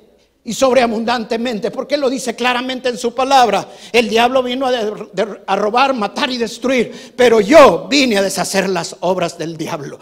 [0.45, 3.67] y sobreabundantemente, porque lo dice claramente en su palabra.
[3.91, 9.39] El diablo vino a, robar, matar y destruir, pero yo vine a deshacer las obras
[9.39, 9.99] del diablo.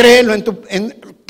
[0.00, 0.32] Créelo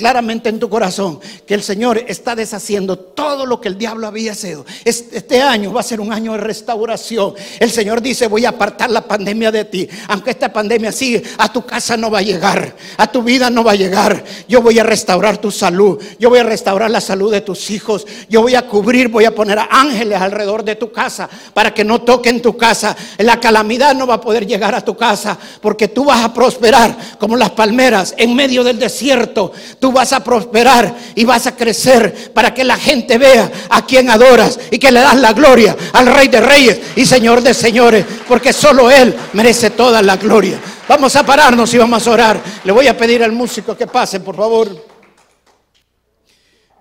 [0.01, 4.33] claramente en tu corazón que el Señor está deshaciendo todo lo que el diablo había
[4.33, 4.64] hecho.
[4.83, 7.35] Este año va a ser un año de restauración.
[7.59, 9.87] El Señor dice, voy a apartar la pandemia de ti.
[10.09, 13.62] Aunque esta pandemia sigue, a tu casa no va a llegar, a tu vida no
[13.62, 14.25] va a llegar.
[14.49, 18.07] Yo voy a restaurar tu salud, yo voy a restaurar la salud de tus hijos,
[18.31, 22.01] yo voy a cubrir, voy a poner ángeles alrededor de tu casa para que no
[22.01, 22.97] toquen tu casa.
[23.18, 26.97] La calamidad no va a poder llegar a tu casa porque tú vas a prosperar
[27.18, 32.33] como las palmeras en medio del desierto, tú vas a prosperar y vas a crecer
[32.33, 36.07] para que la gente vea a quien adoras y que le das la gloria al
[36.07, 40.59] Rey de Reyes y Señor de Señores, porque solo Él merece toda la gloria.
[40.89, 42.41] Vamos a pararnos y vamos a orar.
[42.65, 44.69] Le voy a pedir al músico que pase, por favor.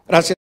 [0.08, 0.39] Gracias.